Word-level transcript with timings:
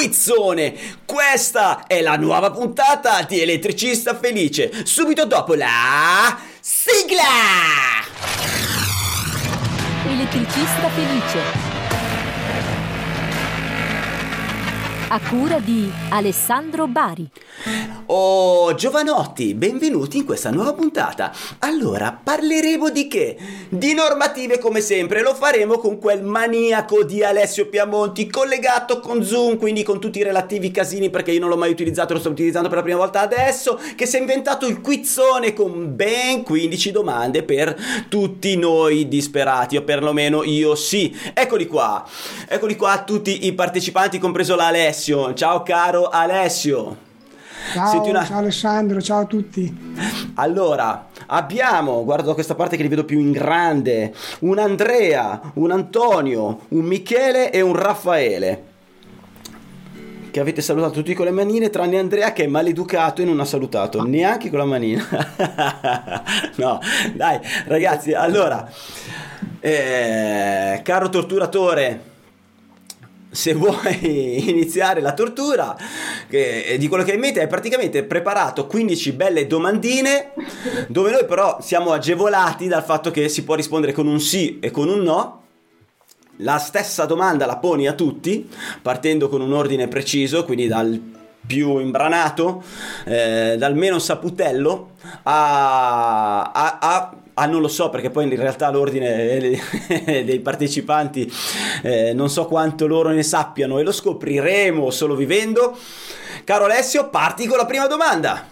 quizzone. 0.00 0.72
Questa 1.04 1.86
è 1.86 2.00
la 2.00 2.16
nuova 2.16 2.50
puntata 2.50 3.22
di 3.28 3.42
Elettricista 3.42 4.18
Felice, 4.18 4.86
subito 4.86 5.26
dopo 5.26 5.54
la 5.54 6.38
sigla! 6.58 7.22
Elettricista 10.06 10.88
Felice. 10.88 11.69
A 15.12 15.18
cura 15.28 15.58
di 15.58 15.90
Alessandro 16.10 16.86
Bari. 16.86 17.28
Oh, 18.06 18.74
giovanotti, 18.76 19.54
benvenuti 19.54 20.18
in 20.18 20.24
questa 20.24 20.50
nuova 20.50 20.72
puntata. 20.72 21.32
Allora, 21.58 22.16
parleremo 22.22 22.90
di 22.90 23.08
che? 23.08 23.36
Di 23.68 23.92
normative 23.92 24.58
come 24.58 24.80
sempre, 24.80 25.22
lo 25.22 25.34
faremo 25.34 25.78
con 25.78 25.98
quel 25.98 26.22
maniaco 26.22 27.02
di 27.02 27.24
Alessio 27.24 27.68
Piamonti 27.68 28.28
collegato 28.28 29.00
con 29.00 29.24
Zoom, 29.24 29.58
quindi 29.58 29.82
con 29.82 29.98
tutti 29.98 30.20
i 30.20 30.22
relativi 30.22 30.70
casini 30.70 31.10
perché 31.10 31.32
io 31.32 31.40
non 31.40 31.48
l'ho 31.48 31.56
mai 31.56 31.72
utilizzato, 31.72 32.14
lo 32.14 32.20
sto 32.20 32.30
utilizzando 32.30 32.68
per 32.68 32.78
la 32.78 32.84
prima 32.84 32.98
volta 32.98 33.20
adesso, 33.20 33.80
che 33.96 34.06
si 34.06 34.16
è 34.16 34.20
inventato 34.20 34.68
il 34.68 34.80
quizzone 34.80 35.52
con 35.52 35.96
ben 35.96 36.44
15 36.44 36.92
domande 36.92 37.42
per 37.42 37.76
tutti 38.08 38.56
noi 38.56 39.08
disperati, 39.08 39.76
o 39.76 39.82
perlomeno 39.82 40.44
io 40.44 40.76
sì. 40.76 41.16
Eccoli 41.34 41.66
qua, 41.66 42.08
eccoli 42.46 42.76
qua 42.76 43.02
tutti 43.04 43.46
i 43.46 43.52
partecipanti, 43.52 44.18
compreso 44.18 44.54
l'Alessio. 44.54 44.98
Ciao 45.00 45.62
caro 45.62 46.08
Alessio. 46.08 46.94
Ciao, 47.72 48.06
una... 48.06 48.22
ciao, 48.22 48.38
Alessandro, 48.38 49.00
ciao 49.00 49.20
a 49.20 49.24
tutti. 49.24 49.94
Allora, 50.34 51.06
abbiamo, 51.26 52.04
guardo 52.04 52.34
questa 52.34 52.54
parte 52.54 52.76
che 52.76 52.82
li 52.82 52.88
vedo 52.88 53.06
più 53.06 53.18
in 53.18 53.30
grande, 53.32 54.12
un 54.40 54.58
Andrea, 54.58 55.52
un 55.54 55.70
Antonio, 55.70 56.66
un 56.68 56.84
Michele 56.84 57.50
e 57.50 57.62
un 57.62 57.74
Raffaele. 57.74 58.64
Che 60.30 60.38
avete 60.38 60.60
salutato 60.60 60.92
tutti 60.92 61.14
con 61.14 61.24
le 61.24 61.30
manine, 61.30 61.70
tranne 61.70 61.98
Andrea 61.98 62.34
che 62.34 62.44
è 62.44 62.46
maleducato 62.46 63.22
e 63.22 63.24
non 63.24 63.40
ha 63.40 63.46
salutato 63.46 64.04
neanche 64.04 64.50
con 64.50 64.58
la 64.58 64.66
manina. 64.66 65.02
no, 66.56 66.78
dai, 67.14 67.40
ragazzi, 67.64 68.12
allora, 68.12 68.70
eh, 69.60 70.80
caro 70.84 71.08
torturatore, 71.08 72.09
se 73.30 73.54
vuoi 73.54 74.48
iniziare 74.48 75.00
la 75.00 75.14
tortura 75.14 75.76
eh, 76.28 76.76
di 76.78 76.88
quello 76.88 77.04
che 77.04 77.10
hai 77.10 77.16
in 77.16 77.22
mente 77.22 77.40
hai 77.40 77.46
praticamente 77.46 78.02
preparato 78.04 78.66
15 78.66 79.12
belle 79.12 79.46
domandine 79.46 80.32
dove 80.88 81.10
noi 81.10 81.24
però 81.24 81.58
siamo 81.60 81.92
agevolati 81.92 82.66
dal 82.66 82.84
fatto 82.84 83.10
che 83.10 83.28
si 83.28 83.44
può 83.44 83.54
rispondere 83.54 83.92
con 83.92 84.06
un 84.06 84.20
sì 84.20 84.58
e 84.60 84.70
con 84.70 84.88
un 84.88 85.00
no. 85.02 85.38
La 86.42 86.58
stessa 86.58 87.04
domanda 87.04 87.44
la 87.44 87.58
poni 87.58 87.86
a 87.86 87.92
tutti 87.92 88.48
partendo 88.80 89.28
con 89.28 89.42
un 89.42 89.52
ordine 89.52 89.88
preciso 89.88 90.44
quindi 90.44 90.66
dal 90.66 90.98
più 91.46 91.78
imbranato 91.78 92.62
eh, 93.04 93.56
dal 93.58 93.74
meno 93.74 93.98
saputello 93.98 94.92
a, 95.24 96.50
a, 96.50 96.78
a 96.80 97.14
Ah, 97.40 97.46
non 97.46 97.62
lo 97.62 97.68
so 97.68 97.88
perché 97.88 98.10
poi 98.10 98.24
in 98.24 98.36
realtà 98.36 98.70
l'ordine 98.70 99.38
dei 100.04 100.40
partecipanti 100.40 101.32
eh, 101.82 102.12
non 102.12 102.28
so 102.28 102.44
quanto 102.44 102.86
loro 102.86 103.08
ne 103.08 103.22
sappiano 103.22 103.78
e 103.78 103.82
lo 103.82 103.92
scopriremo 103.92 104.90
solo 104.90 105.14
vivendo. 105.14 105.74
Caro 106.44 106.64
Alessio, 106.66 107.08
parti 107.08 107.46
con 107.46 107.56
la 107.56 107.64
prima 107.64 107.86
domanda. 107.86 108.46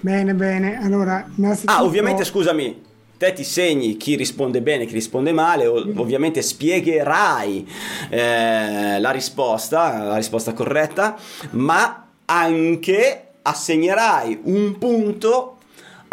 Bene, 0.00 0.34
bene. 0.34 0.78
Allora, 0.82 1.26
Ah, 1.64 1.82
ovviamente 1.82 2.24
scusami, 2.24 2.82
te 3.16 3.32
ti 3.32 3.42
segni 3.42 3.96
chi 3.96 4.16
risponde 4.16 4.60
bene, 4.60 4.84
chi 4.84 4.92
risponde 4.92 5.32
male, 5.32 5.66
ovviamente 5.66 6.42
spiegherai 6.42 7.66
eh, 8.10 9.00
la 9.00 9.10
risposta, 9.12 10.04
la 10.04 10.16
risposta 10.16 10.52
corretta, 10.52 11.16
ma 11.52 12.06
anche 12.26 13.28
assegnerai 13.40 14.40
un 14.44 14.76
punto 14.76 15.53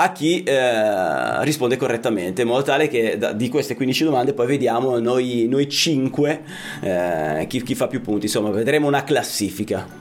a 0.01 0.11
chi 0.11 0.41
eh, 0.43 1.43
risponde 1.43 1.77
correttamente, 1.77 2.41
in 2.41 2.47
modo 2.47 2.63
tale 2.63 2.87
che 2.87 3.17
da, 3.17 3.33
di 3.33 3.49
queste 3.49 3.75
15 3.75 4.05
domande 4.05 4.33
poi 4.33 4.47
vediamo 4.47 4.97
noi, 4.97 5.47
noi 5.47 5.69
5 5.69 6.41
eh, 6.81 7.45
chi, 7.47 7.61
chi 7.61 7.75
fa 7.75 7.87
più 7.87 8.01
punti, 8.01 8.25
insomma 8.25 8.49
vedremo 8.49 8.87
una 8.87 9.03
classifica. 9.03 9.99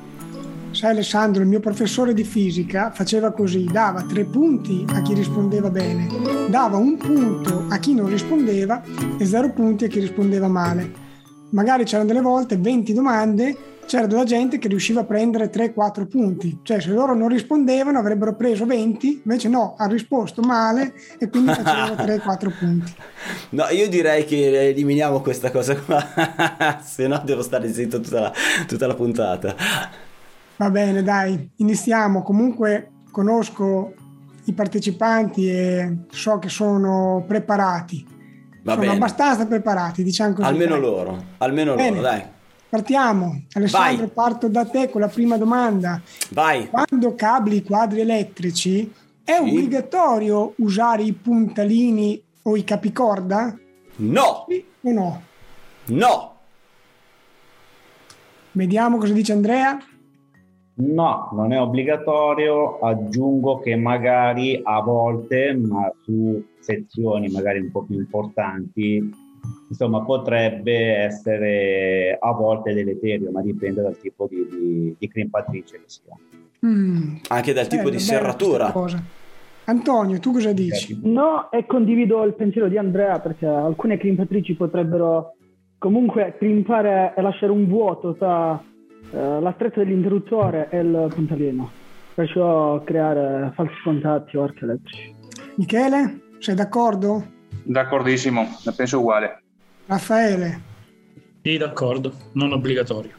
Sai 0.70 0.90
Alessandro, 0.92 1.42
il 1.42 1.48
mio 1.48 1.60
professore 1.60 2.14
di 2.14 2.24
fisica 2.24 2.90
faceva 2.92 3.32
così, 3.32 3.64
dava 3.64 4.02
tre 4.02 4.24
punti 4.24 4.84
a 4.88 5.02
chi 5.02 5.14
rispondeva 5.14 5.68
bene, 5.68 6.06
dava 6.48 6.76
un 6.76 6.96
punto 6.96 7.66
a 7.68 7.76
chi 7.78 7.92
non 7.92 8.08
rispondeva 8.08 8.80
e 9.18 9.24
zero 9.26 9.52
punti 9.52 9.84
a 9.84 9.88
chi 9.88 9.98
rispondeva 9.98 10.48
male. 10.48 11.08
Magari 11.50 11.84
c'erano 11.84 12.06
delle 12.06 12.20
volte 12.20 12.56
20 12.56 12.92
domande 12.92 13.56
c'era 13.90 14.06
della 14.06 14.22
gente 14.22 14.58
che 14.58 14.68
riusciva 14.68 15.00
a 15.00 15.04
prendere 15.04 15.50
3-4 15.50 16.06
punti, 16.06 16.60
cioè 16.62 16.80
se 16.80 16.90
loro 16.90 17.12
non 17.12 17.26
rispondevano 17.26 17.98
avrebbero 17.98 18.36
preso 18.36 18.64
20, 18.64 19.22
invece 19.24 19.48
no, 19.48 19.74
ha 19.76 19.86
risposto 19.88 20.42
male 20.42 20.92
e 21.18 21.28
quindi 21.28 21.52
facevano 21.52 21.94
3-4 21.94 22.52
punti. 22.56 22.94
No, 23.48 23.64
io 23.70 23.88
direi 23.88 24.24
che 24.24 24.68
eliminiamo 24.68 25.20
questa 25.22 25.50
cosa 25.50 25.76
qua, 25.76 26.06
se 26.80 27.08
no 27.08 27.20
devo 27.24 27.42
stare 27.42 27.68
zitto 27.72 27.98
tutta 27.98 28.20
la, 28.20 28.32
tutta 28.68 28.86
la 28.86 28.94
puntata. 28.94 29.56
Va 30.56 30.70
bene, 30.70 31.02
dai, 31.02 31.50
iniziamo. 31.56 32.22
Comunque 32.22 32.92
conosco 33.10 33.92
i 34.44 34.52
partecipanti 34.52 35.50
e 35.50 35.96
so 36.10 36.38
che 36.38 36.48
sono 36.48 37.24
preparati. 37.26 38.06
Va 38.62 38.74
sono 38.74 38.84
bene. 38.84 38.94
abbastanza 38.94 39.46
preparati, 39.48 40.04
diciamo 40.04 40.34
così. 40.34 40.46
Almeno 40.46 40.74
dai. 40.74 40.80
loro, 40.80 41.24
almeno 41.38 41.74
bene. 41.74 41.96
loro, 41.96 42.02
dai. 42.02 42.38
Partiamo. 42.70 43.42
Alessandro, 43.52 44.06
Vai. 44.06 44.14
parto 44.14 44.48
da 44.48 44.64
te 44.64 44.88
con 44.88 45.00
la 45.00 45.08
prima 45.08 45.36
domanda. 45.36 46.00
Vai. 46.30 46.68
Quando 46.68 47.14
cabli 47.16 47.56
i 47.56 47.64
quadri 47.64 48.00
elettrici, 48.00 48.90
è 49.24 49.32
sì. 49.32 49.40
obbligatorio 49.40 50.54
usare 50.58 51.02
i 51.02 51.12
puntalini 51.12 52.22
o 52.42 52.56
i 52.56 52.62
capicorda? 52.62 53.58
No. 53.96 54.46
Sì 54.48 54.64
o 54.82 54.92
no? 54.92 55.22
No. 55.86 56.34
Vediamo 58.52 58.98
cosa 58.98 59.12
dice 59.12 59.32
Andrea. 59.32 59.78
No, 60.74 61.28
non 61.32 61.52
è 61.52 61.60
obbligatorio. 61.60 62.78
Aggiungo 62.78 63.58
che 63.58 63.76
magari 63.76 64.60
a 64.62 64.80
volte, 64.80 65.54
ma 65.54 65.92
su 66.02 66.42
sezioni 66.60 67.28
magari 67.28 67.60
un 67.60 67.70
po' 67.70 67.82
più 67.82 67.96
importanti, 67.96 69.19
insomma 69.68 70.02
potrebbe 70.02 70.96
essere 70.96 72.16
a 72.20 72.32
volte 72.32 72.74
deleterio, 72.74 73.30
ma 73.30 73.40
dipende 73.42 73.82
dal 73.82 73.96
tipo 73.98 74.26
di, 74.28 74.46
di, 74.48 74.96
di 74.98 75.08
crimpatrice 75.08 75.78
che 75.78 75.84
sia. 75.86 76.14
Mm. 76.66 77.16
Anche 77.28 77.52
dal 77.52 77.66
tipo 77.66 77.88
eh, 77.88 77.92
di 77.92 77.98
serratura. 77.98 78.72
Antonio, 79.64 80.18
tu 80.18 80.32
cosa 80.32 80.52
dici? 80.52 80.98
No, 81.04 81.50
e 81.50 81.64
condivido 81.64 82.24
il 82.24 82.34
pensiero 82.34 82.68
di 82.68 82.76
Andrea 82.76 83.20
perché 83.20 83.46
alcune 83.46 83.98
crimpatrici 83.98 84.54
potrebbero 84.54 85.36
comunque 85.78 86.34
crimpare 86.36 87.14
e 87.16 87.22
lasciare 87.22 87.52
un 87.52 87.66
vuoto 87.66 88.14
tra 88.14 88.60
eh, 89.12 89.40
la 89.40 89.52
stretta 89.54 89.80
dell'interruttore 89.82 90.68
e 90.70 90.80
il 90.80 91.10
puntalino, 91.14 91.70
perciò 92.14 92.82
creare 92.82 93.52
falsi 93.54 93.74
contatti 93.84 94.36
o 94.36 94.42
archi 94.42 94.64
elettrici. 94.64 95.14
Michele, 95.54 96.20
sei 96.38 96.54
d'accordo? 96.54 97.38
D'accordissimo, 97.64 98.58
la 98.64 98.72
penso 98.72 98.98
uguale. 98.98 99.42
Raffaele? 99.86 100.60
Sì, 101.42 101.56
d'accordo, 101.56 102.12
non 102.32 102.52
obbligatorio. 102.52 103.18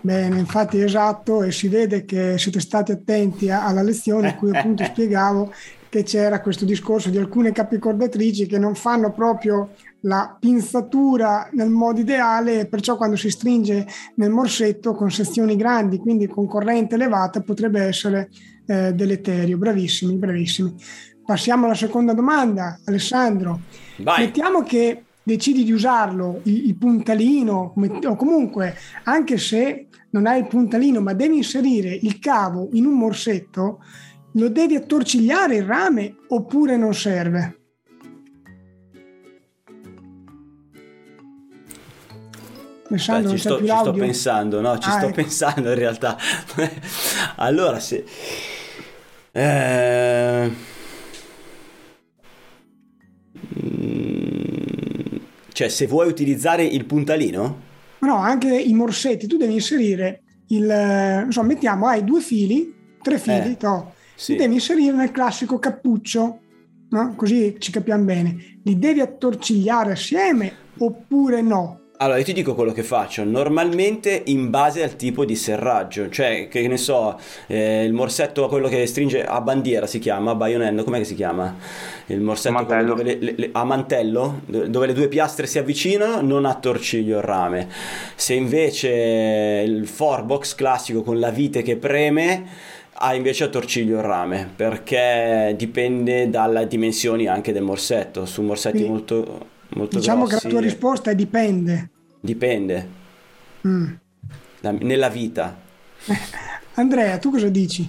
Bene, 0.00 0.38
infatti 0.38 0.80
esatto, 0.80 1.42
e 1.42 1.50
si 1.50 1.66
vede 1.68 2.04
che 2.04 2.38
siete 2.38 2.60
stati 2.60 2.92
attenti 2.92 3.50
alla 3.50 3.82
lezione 3.82 4.28
in 4.28 4.36
cui 4.36 4.56
appunto 4.56 4.84
spiegavo 4.86 5.52
che 5.88 6.04
c'era 6.04 6.40
questo 6.40 6.64
discorso 6.64 7.10
di 7.10 7.18
alcune 7.18 7.52
capicordatrici 7.52 8.46
che 8.46 8.58
non 8.58 8.74
fanno 8.74 9.12
proprio 9.12 9.70
la 10.02 10.36
pinzatura 10.38 11.48
nel 11.52 11.70
modo 11.70 12.00
ideale 12.00 12.60
e 12.60 12.66
perciò 12.66 12.96
quando 12.96 13.16
si 13.16 13.30
stringe 13.30 13.86
nel 14.16 14.30
morsetto 14.30 14.94
con 14.94 15.10
sezioni 15.10 15.56
grandi, 15.56 15.98
quindi 15.98 16.28
con 16.28 16.46
corrente 16.46 16.94
elevata, 16.94 17.40
potrebbe 17.40 17.82
essere 17.82 18.28
eh, 18.66 18.92
deleterio. 18.92 19.58
Bravissimi, 19.58 20.16
bravissimi. 20.16 20.74
Passiamo 21.26 21.64
alla 21.64 21.74
seconda 21.74 22.12
domanda, 22.12 22.78
Alessandro. 22.84 23.62
Vai. 23.96 24.26
Mettiamo 24.26 24.62
che 24.62 25.06
decidi 25.24 25.64
di 25.64 25.72
usarlo, 25.72 26.38
il, 26.44 26.68
il 26.68 26.76
puntalino, 26.76 27.74
o 28.04 28.14
comunque 28.14 28.76
anche 29.02 29.36
se 29.36 29.88
non 30.10 30.26
hai 30.26 30.38
il 30.38 30.46
puntalino, 30.46 31.00
ma 31.00 31.14
devi 31.14 31.34
inserire 31.34 31.90
il 31.90 32.20
cavo 32.20 32.68
in 32.74 32.86
un 32.86 32.96
morsetto, 32.96 33.82
lo 34.34 34.48
devi 34.50 34.76
attorcigliare 34.76 35.56
il 35.56 35.64
rame 35.64 36.14
oppure 36.28 36.76
non 36.76 36.94
serve? 36.94 37.58
Beh, 42.88 42.98
ci, 42.98 43.36
sto, 43.36 43.58
ci 43.58 43.66
sto, 43.66 43.90
pensando, 43.90 44.60
no, 44.60 44.78
ci 44.78 44.88
ah, 44.88 44.92
sto 44.92 45.06
ecco. 45.06 45.14
pensando 45.14 45.70
in 45.70 45.74
realtà. 45.74 46.16
allora, 47.34 47.80
se... 47.80 48.04
Eh... 49.32 50.74
Cioè, 55.52 55.68
se 55.68 55.86
vuoi 55.86 56.08
utilizzare 56.08 56.64
il 56.64 56.84
puntalino? 56.84 57.62
No, 58.00 58.16
anche 58.16 58.54
i 58.54 58.74
morsetti, 58.74 59.26
tu 59.26 59.36
devi 59.36 59.54
inserire 59.54 60.22
il, 60.48 61.26
so, 61.30 61.42
mettiamo, 61.42 61.86
hai 61.86 62.04
due 62.04 62.20
fili, 62.20 62.74
tre 63.02 63.18
fili, 63.18 63.52
Eh, 63.52 63.56
to, 63.56 63.92
sì. 64.14 64.32
li 64.32 64.38
devi 64.38 64.54
inserire 64.54 64.94
nel 64.94 65.10
classico 65.10 65.58
cappuccio, 65.58 66.38
no? 66.90 67.14
così 67.16 67.56
ci 67.58 67.72
capiamo 67.72 68.04
bene. 68.04 68.58
Li 68.62 68.78
devi 68.78 69.00
attorcigliare 69.00 69.92
assieme 69.92 70.52
oppure 70.78 71.40
no? 71.40 71.80
Allora, 71.98 72.18
io 72.18 72.24
ti 72.24 72.34
dico 72.34 72.54
quello 72.54 72.72
che 72.72 72.82
faccio. 72.82 73.24
Normalmente 73.24 74.22
in 74.26 74.50
base 74.50 74.82
al 74.82 74.96
tipo 74.96 75.24
di 75.24 75.34
serraggio, 75.34 76.10
cioè, 76.10 76.46
che 76.46 76.68
ne 76.68 76.76
so, 76.76 77.18
eh, 77.46 77.84
il 77.84 77.94
morsetto, 77.94 78.48
quello 78.48 78.68
che 78.68 78.84
stringe 78.86 79.24
a 79.24 79.40
bandiera 79.40 79.86
si 79.86 79.98
chiama, 79.98 80.32
a 80.32 80.34
baionello, 80.34 80.84
com'è 80.84 80.98
che 80.98 81.04
si 81.04 81.14
chiama? 81.14 81.56
Il 82.06 82.20
morsetto 82.20 82.52
Mantello. 82.52 82.96
le- 82.96 83.16
le- 83.18 83.34
le- 83.34 83.48
a 83.52 83.64
mantello, 83.64 84.40
do- 84.44 84.66
dove 84.66 84.88
le 84.88 84.92
due 84.92 85.08
piastre 85.08 85.46
si 85.46 85.58
avvicinano, 85.58 86.20
non 86.20 86.44
attorciglio 86.44 87.16
il 87.16 87.22
rame. 87.24 87.66
Se 88.14 88.34
invece 88.34 89.64
il 89.66 89.86
forbox 89.86 90.54
classico 90.54 91.02
con 91.02 91.18
la 91.18 91.30
vite 91.30 91.62
che 91.62 91.76
preme, 91.76 92.44
ha 92.98 93.14
invece 93.14 93.44
attorciglio 93.44 93.96
il 93.96 94.02
rame, 94.02 94.50
perché 94.54 95.54
dipende 95.56 96.28
dalle 96.28 96.66
dimensioni 96.66 97.26
anche 97.26 97.52
del 97.52 97.62
morsetto. 97.62 98.26
Su 98.26 98.42
morsetti 98.42 98.76
Quindi, 98.78 98.92
molto, 98.92 99.46
molto 99.70 99.98
Diciamo 99.98 100.24
grossi, 100.24 100.36
che 100.36 100.44
la 100.44 100.50
tua 100.50 100.60
risposta 100.60 101.10
è 101.10 101.14
dipende. 101.14 101.90
Dipende. 102.20 102.88
Mm. 103.66 103.92
La- 104.60 104.70
nella 104.72 105.08
vita. 105.08 105.58
Andrea, 106.74 107.18
tu 107.18 107.30
cosa 107.30 107.48
dici? 107.48 107.88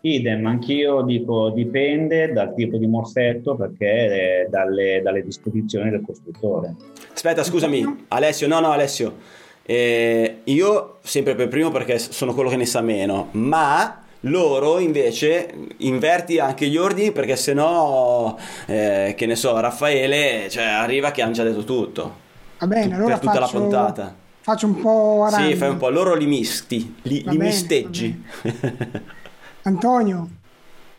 Idem, 0.00 0.46
anch'io 0.46 1.02
dico 1.02 1.50
dipende 1.50 2.32
dal 2.32 2.54
tipo 2.54 2.76
di 2.76 2.86
morsetto 2.86 3.56
perché 3.56 4.46
dalle, 4.48 5.00
dalle 5.02 5.24
disposizioni 5.24 5.90
del 5.90 6.02
costruttore. 6.04 6.74
Aspetta, 7.12 7.42
scusami, 7.42 8.04
Alessio, 8.08 8.46
no, 8.46 8.60
no, 8.60 8.70
Alessio. 8.70 9.16
Eh, 9.64 10.40
io 10.44 10.98
sempre 11.02 11.34
per 11.34 11.48
primo 11.48 11.70
perché 11.70 11.98
sono 11.98 12.32
quello 12.32 12.48
che 12.48 12.56
ne 12.56 12.64
sa 12.64 12.80
meno, 12.80 13.28
ma 13.32 14.04
loro 14.22 14.78
invece 14.80 15.54
inverti 15.78 16.38
anche 16.38 16.66
gli 16.66 16.76
ordini 16.76 17.12
perché 17.12 17.36
sennò, 17.36 18.36
eh, 18.66 19.14
che 19.16 19.26
ne 19.26 19.36
so, 19.36 19.58
Raffaele 19.60 20.48
cioè, 20.50 20.64
arriva 20.64 21.10
che 21.10 21.22
hanno 21.22 21.32
già 21.32 21.44
detto 21.44 21.64
tutto. 21.64 22.26
Va 22.58 22.66
bene, 22.66 22.88
Tu- 22.88 22.94
allora 22.94 23.10
per 23.12 23.18
tutta 23.20 23.38
la 23.38 23.46
faccio, 23.46 23.58
puntata. 23.58 24.16
faccio 24.40 24.66
un 24.66 24.80
po' 24.80 25.24
a 25.24 25.30
Sì, 25.30 25.54
fai 25.54 25.68
un 25.70 25.76
po', 25.76 25.88
loro 25.90 26.14
li 26.14 26.26
misti, 26.26 26.96
li, 27.02 27.16
li 27.18 27.36
bene, 27.36 27.36
misteggi. 27.44 28.24
Antonio, 29.62 30.28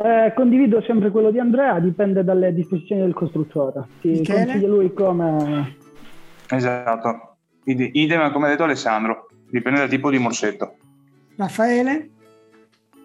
Eh, 0.02 0.32
condivido 0.34 0.82
sempre 0.84 1.12
quello 1.12 1.30
di 1.30 1.40
Andrea, 1.40 1.78
dipende 1.80 2.24
dalle 2.24 2.54
disposizioni 2.54 3.02
del 3.02 3.14
costruttore. 3.14 3.86
Ti 4.00 4.08
Michele? 4.08 4.46
consiglio 4.46 4.68
lui 4.68 4.94
come... 4.94 5.76
Esatto. 6.48 7.36
Ide- 7.66 7.90
Idem 7.92 8.32
come 8.32 8.46
ha 8.46 8.50
detto 8.50 8.64
Alessandro, 8.64 9.28
dipende 9.50 9.80
dal 9.80 9.90
tipo 9.90 10.10
di 10.10 10.18
morsetto. 10.18 10.76
Raffaele, 11.36 12.10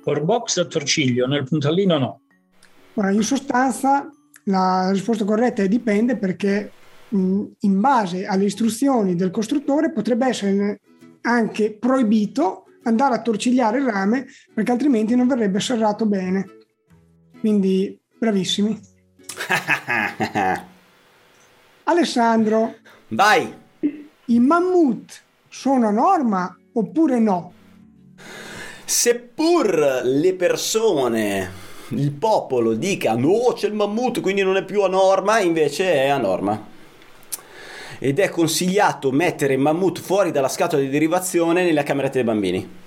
For 0.04 0.22
box 0.22 0.58
a 0.58 0.66
torciglio, 0.66 1.26
nel 1.26 1.44
puntallino 1.44 1.96
no. 1.96 2.20
Ora, 2.94 3.10
in 3.10 3.22
sostanza 3.22 4.06
la 4.44 4.90
risposta 4.90 5.24
corretta 5.24 5.62
è 5.62 5.68
dipende 5.68 6.18
perché 6.18 6.70
mh, 7.08 7.42
in 7.60 7.80
base 7.80 8.26
alle 8.26 8.44
istruzioni 8.44 9.16
del 9.16 9.30
costruttore 9.30 9.90
potrebbe 9.92 10.26
essere 10.26 10.80
anche 11.22 11.72
proibito 11.72 12.66
andare 12.82 13.14
a 13.14 13.22
torcigliare 13.22 13.78
il 13.78 13.86
rame 13.86 14.26
perché 14.52 14.72
altrimenti 14.72 15.16
non 15.16 15.26
verrebbe 15.26 15.58
serrato 15.58 16.04
bene. 16.04 16.58
Quindi 17.40 17.98
bravissimi. 18.18 18.78
Alessandro, 21.84 22.74
Vai! 23.08 23.62
i 24.26 24.38
mammut 24.38 25.22
sono 25.48 25.88
a 25.88 25.90
norma 25.90 26.54
oppure 26.74 27.18
no? 27.18 27.52
Seppur 28.86 30.02
le 30.04 30.34
persone, 30.34 31.50
il 31.88 32.12
popolo 32.12 32.74
dica 32.74 33.14
no, 33.14 33.52
c'è 33.54 33.66
il 33.66 33.72
mammut, 33.72 34.20
quindi 34.20 34.42
non 34.42 34.58
è 34.58 34.64
più 34.64 34.82
a 34.82 34.88
norma, 34.88 35.40
invece 35.40 35.90
è 35.94 36.08
a 36.08 36.18
norma. 36.18 36.72
Ed 37.98 38.18
è 38.18 38.28
consigliato 38.28 39.10
mettere 39.10 39.54
il 39.54 39.60
mammut 39.60 40.00
fuori 40.00 40.30
dalla 40.30 40.48
scatola 40.48 40.82
di 40.82 40.90
derivazione 40.90 41.64
nella 41.64 41.82
cameretta 41.82 42.14
dei 42.14 42.24
bambini. 42.24 42.82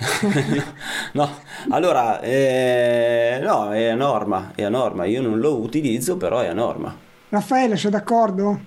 no, 1.12 1.28
allora, 1.70 2.20
eh, 2.20 3.40
no, 3.42 3.72
è 3.72 3.86
a 3.86 3.96
norma, 3.96 4.52
è 4.54 4.62
a 4.62 4.68
norma. 4.68 5.06
Io 5.06 5.20
non 5.20 5.40
lo 5.40 5.58
utilizzo, 5.58 6.16
però 6.16 6.38
è 6.38 6.46
a 6.46 6.54
norma. 6.54 6.96
Raffaele, 7.30 7.76
sei 7.76 7.90
d'accordo? 7.90 8.60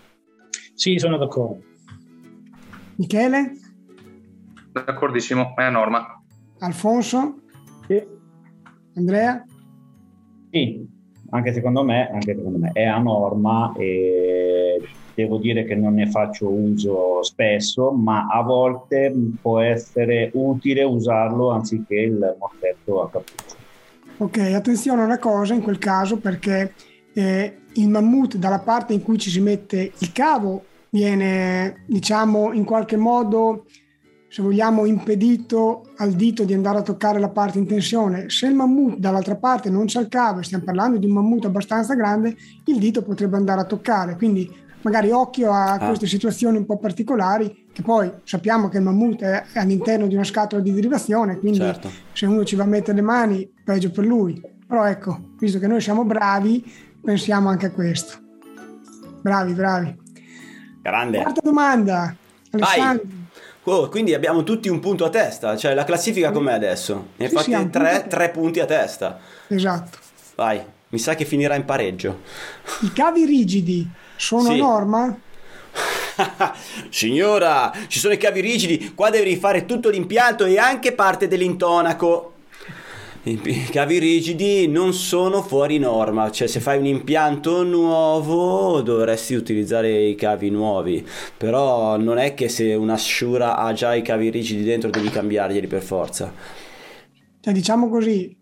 Sì, 0.75 0.99
sono 0.99 1.17
d'accordo. 1.17 1.63
Michele? 2.95 3.53
D'accordissimo, 4.73 5.53
è 5.55 5.63
a 5.63 5.69
norma. 5.69 6.17
Alfonso? 6.63 7.35
Sì. 7.87 8.01
Andrea? 8.95 9.43
Sì, 10.49 10.87
anche 11.31 11.53
secondo 11.53 11.83
me, 11.83 12.09
anche 12.09 12.35
secondo 12.35 12.57
me 12.57 12.71
è 12.73 12.85
a 12.85 12.99
norma 12.99 13.73
e 13.77 14.81
devo 15.13 15.37
dire 15.37 15.65
che 15.65 15.75
non 15.75 15.95
ne 15.95 16.07
faccio 16.07 16.49
uso 16.49 17.21
spesso, 17.23 17.91
ma 17.91 18.27
a 18.27 18.41
volte 18.41 19.13
può 19.41 19.59
essere 19.59 20.31
utile 20.33 20.83
usarlo 20.83 21.49
anziché 21.49 21.95
il 21.95 22.35
morsetto 22.39 23.01
a 23.03 23.09
cappuccio. 23.09 23.55
Ok, 24.17 24.37
attenzione 24.37 25.01
a 25.01 25.05
una 25.05 25.19
cosa 25.19 25.53
in 25.53 25.61
quel 25.61 25.79
caso 25.79 26.17
perché 26.17 26.73
eh, 27.13 27.57
il 27.73 27.89
mammut 27.89 28.37
dalla 28.37 28.59
parte 28.59 28.93
in 28.93 29.01
cui 29.01 29.17
ci 29.17 29.29
si 29.29 29.41
mette 29.41 29.91
il 29.97 30.11
cavo 30.11 30.63
viene, 30.89 31.83
diciamo, 31.87 32.53
in 32.53 32.63
qualche 32.63 32.95
modo, 32.95 33.65
se 34.33 34.41
vogliamo, 34.41 34.85
impedito 34.87 35.91
al 35.97 36.13
dito 36.13 36.43
di 36.43 36.55
andare 36.55 36.79
a 36.79 36.81
toccare 36.81 37.19
la 37.19 37.29
parte 37.29 37.59
in 37.59 37.67
tensione. 37.67 38.31
Se 38.31 38.47
il 38.47 38.55
mammut 38.55 38.97
dall'altra 38.97 39.35
parte 39.35 39.69
non 39.69 39.85
c'è 39.85 40.01
il 40.01 40.07
cavo 40.07 40.39
e 40.39 40.43
stiamo 40.43 40.63
parlando 40.63 40.97
di 40.97 41.05
un 41.05 41.11
mammut 41.11 41.45
abbastanza 41.45 41.93
grande, 41.93 42.35
il 42.65 42.79
dito 42.79 43.03
potrebbe 43.03 43.37
andare 43.37 43.61
a 43.61 43.65
toccare. 43.65 44.15
Quindi 44.15 44.51
magari 44.81 45.11
occhio 45.11 45.51
a 45.51 45.73
Ah. 45.73 45.85
queste 45.85 46.07
situazioni 46.07 46.57
un 46.57 46.65
po' 46.65 46.79
particolari, 46.79 47.67
che 47.71 47.83
poi 47.83 48.11
sappiamo 48.23 48.69
che 48.69 48.77
il 48.77 48.83
mammut 48.83 49.21
è 49.21 49.43
all'interno 49.53 50.07
di 50.07 50.15
una 50.15 50.23
scatola 50.23 50.63
di 50.63 50.73
derivazione, 50.73 51.37
quindi 51.37 51.59
Certo. 51.59 51.91
se 52.13 52.25
uno 52.25 52.43
ci 52.43 52.55
va 52.55 52.63
a 52.63 52.65
mettere 52.65 52.95
le 52.95 53.03
mani, 53.03 53.47
peggio 53.63 53.91
per 53.91 54.03
lui. 54.03 54.41
Però 54.65 54.83
ecco, 54.85 55.33
visto 55.37 55.59
che 55.59 55.67
noi 55.67 55.79
siamo 55.79 56.05
bravi, 56.05 56.65
pensiamo 57.03 57.49
anche 57.49 57.67
a 57.67 57.71
questo. 57.71 58.17
Bravi, 59.21 59.53
bravi. 59.53 59.95
Grande. 60.81 61.21
Quarta 61.21 61.41
domanda. 61.43 62.15
Alessandro, 62.49 63.05
Oh, 63.65 63.87
quindi 63.87 64.13
abbiamo 64.13 64.43
tutti 64.43 64.67
un 64.67 64.79
punto 64.81 65.05
a 65.05 65.09
testa, 65.09 65.55
cioè 65.55 65.73
la 65.73 65.85
classifica 65.85 66.31
com'è 66.31 66.51
adesso? 66.51 67.07
Ne 67.15 67.29
Sì, 67.29 67.35
fatti 67.35 67.51
sì, 67.51 67.69
tre, 67.69 68.05
tre 68.09 68.29
punti 68.29 68.59
a 68.59 68.65
testa. 68.65 69.19
esatto. 69.47 69.97
Vai, 70.35 70.61
mi 70.89 70.99
sa 70.99 71.15
che 71.15 71.23
finirà 71.25 71.55
in 71.55 71.63
pareggio. 71.63 72.19
I 72.81 72.91
cavi 72.91 73.25
rigidi 73.25 73.87
sono 74.17 74.49
Sì. 74.49 74.57
norma? 74.57 75.17
Signora, 76.89 77.71
ci 77.87 77.99
sono 77.99 78.13
i 78.13 78.17
cavi 78.17 78.41
rigidi, 78.41 78.93
qua 78.93 79.09
devi 79.09 79.29
rifare 79.29 79.65
tutto 79.65 79.89
l'impianto 79.89 80.45
e 80.45 80.57
anche 80.57 80.91
parte 80.93 81.27
dell'intonaco. 81.27 82.32
I 83.25 83.39
cavi 83.71 83.99
rigidi 83.99 84.67
non 84.67 84.91
sono 84.91 85.41
fuori 85.41 85.77
norma, 85.79 86.29
cioè 86.29 86.45
se 86.45 86.59
fai 86.59 86.77
un 86.77 86.85
impianto 86.85 87.63
nuovo 87.63 88.81
dovresti 88.81 89.33
utilizzare 89.33 89.89
i 90.07 90.15
cavi 90.15 90.49
nuovi, 90.49 91.05
però 91.37 91.95
non 91.95 92.17
è 92.17 92.33
che 92.33 92.49
se 92.49 92.73
una 92.73 92.97
Shura 92.97 93.55
ha 93.55 93.71
già 93.71 93.95
i 93.95 94.01
cavi 94.01 94.29
rigidi 94.29 94.63
dentro 94.63 94.89
devi 94.89 95.07
cambiarglieli 95.07 95.67
per 95.67 95.81
forza. 95.83 96.33
Cioè, 97.39 97.53
diciamo 97.53 97.87
così, 97.87 98.35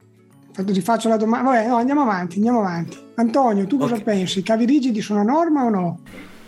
ti 0.51 0.81
faccio 0.81 1.09
la 1.09 1.17
domanda. 1.17 1.51
Vabbè, 1.51 1.67
no, 1.67 1.75
andiamo 1.75 2.01
avanti, 2.01 2.37
andiamo 2.37 2.59
avanti. 2.61 2.97
Antonio, 3.15 3.67
tu 3.67 3.77
cosa 3.77 3.95
Ok. 3.95 4.01
pensi? 4.03 4.39
I 4.39 4.43
cavi 4.43 4.65
rigidi 4.65 5.01
sono 5.01 5.19
a 5.19 5.23
norma 5.23 5.63
o 5.63 5.69
no? 5.69 5.99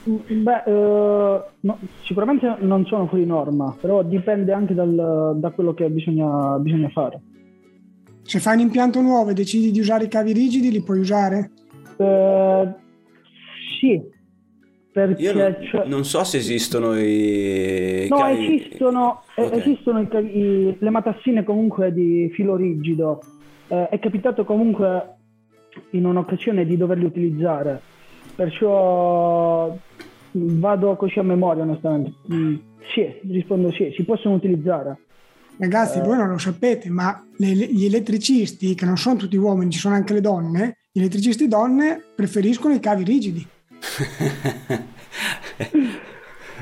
Beh, 0.05 0.63
eh, 0.65 1.43
no, 1.59 1.79
sicuramente 2.03 2.55
non 2.61 2.83
sono 2.87 3.05
fuori 3.07 3.27
norma, 3.27 3.75
però 3.79 4.01
dipende 4.01 4.53
anche 4.53 4.73
dal- 4.73 5.33
da 5.35 5.51
quello 5.51 5.75
che 5.75 5.87
bisogna, 5.91 6.57
bisogna 6.57 6.89
fare. 6.89 7.21
Se 8.23 8.39
fai 8.39 8.55
un 8.55 8.61
impianto 8.61 9.01
nuovo 9.01 9.29
e 9.29 9.33
decidi 9.33 9.71
di 9.71 9.79
usare 9.79 10.05
i 10.05 10.07
cavi 10.07 10.31
rigidi, 10.33 10.71
li 10.71 10.81
puoi 10.81 10.99
usare? 10.99 11.51
Eh, 11.97 12.73
sì, 13.79 14.01
perché 14.91 15.21
Io 15.21 15.33
non, 15.33 15.57
c'è- 15.59 15.85
non 15.85 16.05
so 16.05 16.23
se 16.23 16.37
esistono 16.37 16.97
i 16.97 18.07
No, 18.09 18.17
cavi- 18.17 18.55
esistono, 18.55 19.21
eh, 19.35 19.43
Ok. 19.43 19.53
esistono 19.57 19.99
i 20.01 20.07
i- 20.37 20.75
le 20.79 20.89
matassine 20.89 21.43
comunque 21.43 21.91
di 21.93 22.29
filo 22.33 22.55
rigido. 22.55 23.19
Eh, 23.67 23.89
è 23.89 23.99
capitato 23.99 24.45
comunque 24.45 25.15
in 25.91 26.05
un'occasione 26.05 26.65
di 26.65 26.77
doverli 26.77 27.05
utilizzare, 27.05 27.81
perciò 28.35 29.75
mm, 30.37 30.59
vado 30.59 30.95
così 30.95 31.19
a 31.19 31.23
memoria 31.23 31.63
onestamente. 31.63 32.13
Mm, 32.31 32.55
sì, 32.93 33.05
rispondo 33.31 33.71
sì, 33.71 33.91
si 33.95 34.03
possono 34.03 34.35
utilizzare. 34.35 34.97
Ragazzi, 35.57 35.99
voi 35.99 36.17
non 36.17 36.29
lo 36.29 36.37
sapete, 36.37 36.89
ma 36.89 37.23
le- 37.37 37.53
gli 37.53 37.85
elettricisti, 37.85 38.73
che 38.75 38.85
non 38.85 38.97
sono 38.97 39.15
tutti 39.17 39.37
uomini, 39.37 39.71
ci 39.71 39.79
sono 39.79 39.95
anche 39.95 40.13
le 40.13 40.21
donne, 40.21 40.77
gli 40.91 40.99
elettricisti 40.99 41.47
donne 41.47 42.01
preferiscono 42.15 42.73
i 42.73 42.79
cavi 42.79 43.03
rigidi. 43.03 43.45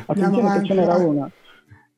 Attenzione 0.06 0.40
avanti, 0.42 0.68
che 0.68 0.74
ce 0.74 0.80
n'era 0.80 0.98
vai. 0.98 1.06
una. 1.06 1.32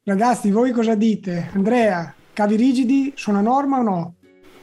Ragazzi, 0.03 0.51
voi 0.51 0.71
cosa 0.71 0.95
dite? 0.95 1.49
Andrea, 1.53 2.13
cavi 2.33 2.55
rigidi 2.55 3.13
sono 3.15 3.37
a 3.39 3.41
norma 3.41 3.79
o 3.79 3.83
no? 3.83 4.13